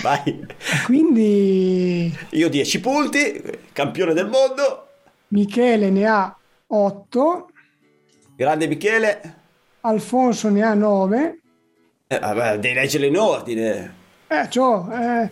Vai. 0.00 0.46
Quindi 0.86 2.16
Io 2.30 2.48
10 2.48 2.80
punti, 2.80 3.42
campione 3.72 4.14
del 4.14 4.26
mondo. 4.28 4.88
Michele 5.28 5.90
ne 5.90 6.06
ha 6.06 6.34
8, 6.68 7.48
Grande 8.34 8.66
Michele. 8.66 9.42
Alfonso 9.86 10.48
ne 10.48 10.62
ha 10.62 10.72
9, 10.74 11.38
Eh, 12.06 12.18
vabbè, 12.18 12.58
devi 12.58 12.74
leggerle 12.74 13.06
in 13.06 13.18
ordine. 13.18 13.94
eh, 14.28 14.46
ciò, 14.48 14.88
eh, 14.90 15.30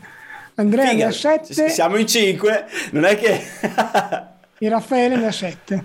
Andrea 0.57 0.89
Figa, 0.91 1.05
ne 1.07 1.11
ha 1.11 1.13
7 1.13 1.69
Siamo 1.71 1.97
in 1.97 2.07
5, 2.07 2.67
non 2.93 3.05
è 3.05 3.17
che... 3.17 3.41
e 4.59 4.69
Raffaele 4.69 5.17
ne 5.17 5.27
ha 5.27 5.33
7. 5.33 5.85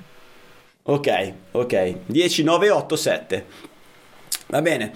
ok, 0.84 1.34
ok. 1.52 1.96
10, 2.06 2.44
9, 2.44 2.70
8, 2.70 2.96
7. 2.96 3.46
Va 4.48 4.62
bene. 4.62 4.94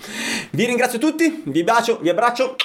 Vi 0.51 0.65
ringrazio 0.65 0.99
tutti, 0.99 1.41
vi 1.45 1.63
bacio, 1.63 1.97
vi 2.01 2.10
abbraccio. 2.10 2.55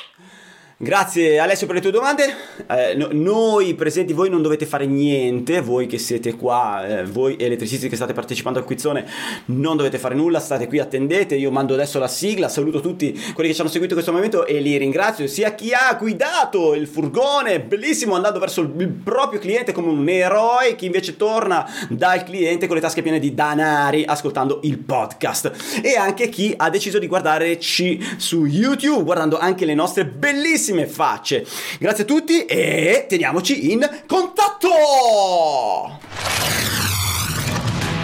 Grazie 0.79 1.39
Alessio 1.39 1.67
per 1.67 1.77
le 1.77 1.81
tue 1.81 1.91
domande. 1.91 2.25
Eh, 2.69 2.95
no- 2.97 3.09
noi 3.11 3.73
presenti, 3.73 4.13
voi 4.13 4.29
non 4.29 4.43
dovete 4.43 4.67
fare 4.67 4.85
niente, 4.85 5.63
voi 5.63 5.87
che 5.87 5.97
siete 5.97 6.35
qua, 6.37 6.87
eh, 6.87 7.05
voi 7.05 7.35
elettricisti 7.39 7.89
che 7.89 7.97
state 7.97 8.13
partecipando 8.13 8.59
al 8.59 8.67
quizzone, 8.67 9.07
non 9.47 9.79
dovete 9.79 9.97
fare 9.97 10.15
nulla, 10.15 10.39
state 10.39 10.67
qui, 10.67 10.79
attendete. 10.79 11.35
Io 11.35 11.51
mando 11.51 11.73
adesso 11.73 11.99
la 11.99 12.09
sigla, 12.09 12.51
saluto 12.51 12.81
tutti 12.81 13.11
quelli 13.33 13.49
che 13.49 13.55
ci 13.55 13.63
hanno 13.63 13.71
seguito 13.71 13.95
in 13.95 14.03
questo 14.03 14.13
momento 14.13 14.45
e 14.45 14.61
li 14.61 14.77
ringrazio, 14.77 15.27
sia 15.29 15.55
chi 15.55 15.73
ha 15.73 15.95
guidato 15.99 16.75
il 16.75 16.87
furgone, 16.87 17.59
bellissimo, 17.61 18.15
andando 18.15 18.39
verso 18.39 18.61
il, 18.61 18.71
il 18.77 18.89
proprio 18.89 19.41
cliente 19.41 19.73
come 19.73 19.89
un 19.89 20.07
eroe, 20.07 20.77
chi 20.77 20.85
invece 20.85 21.17
torna 21.17 21.67
dal 21.89 22.23
cliente 22.23 22.67
con 22.67 22.77
le 22.77 22.83
tasche 22.83 23.01
piene 23.01 23.19
di 23.19 23.33
danari 23.33 24.05
ascoltando 24.05 24.61
il 24.65 24.77
podcast. 24.77 25.81
E 25.83 25.97
anche 25.97 26.29
chi 26.29 26.53
ha 26.55 26.69
deciso 26.69 26.99
di 26.99 27.07
guardarci 27.07 28.17
su 28.19 28.45
YouTube, 28.45 29.05
guardando 29.05 29.39
anche 29.39 29.65
le 29.65 29.73
nostre 29.73 30.05
bellissime 30.05 30.65
facce. 30.87 31.47
Grazie 31.79 32.05
a 32.05 32.07
tutti 32.07 32.45
e 32.45 33.07
teniamoci 33.09 33.73
in 33.73 33.81
contatto! 34.07 34.69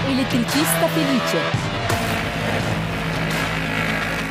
Elettricista 0.09 0.89
felice. 0.89 1.71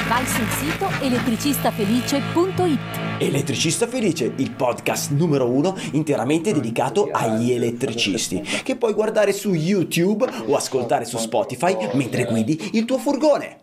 Vai 0.07 0.25
sul 0.25 0.47
sito 0.49 0.89
elettricistafelice.it. 0.99 2.79
Elettricista 3.19 3.87
Felice, 3.87 4.33
il 4.35 4.51
podcast 4.51 5.11
numero 5.11 5.47
uno 5.47 5.77
interamente 5.91 6.51
dedicato 6.51 7.07
agli 7.11 7.51
elettricisti, 7.51 8.41
che 8.41 8.75
puoi 8.75 8.93
guardare 8.93 9.31
su 9.31 9.53
YouTube 9.53 10.27
o 10.47 10.55
ascoltare 10.55 11.05
su 11.05 11.17
Spotify 11.17 11.77
mentre 11.93 12.25
guidi 12.25 12.71
il 12.73 12.83
tuo 12.85 12.97
furgone. 12.97 13.59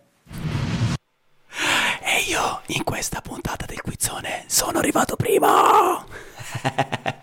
In 2.71 2.83
questa 2.83 3.19
puntata 3.21 3.65
del 3.65 3.81
quizzone 3.81 4.43
sono 4.45 4.77
arrivato 4.77 5.15
primo! 5.15 6.05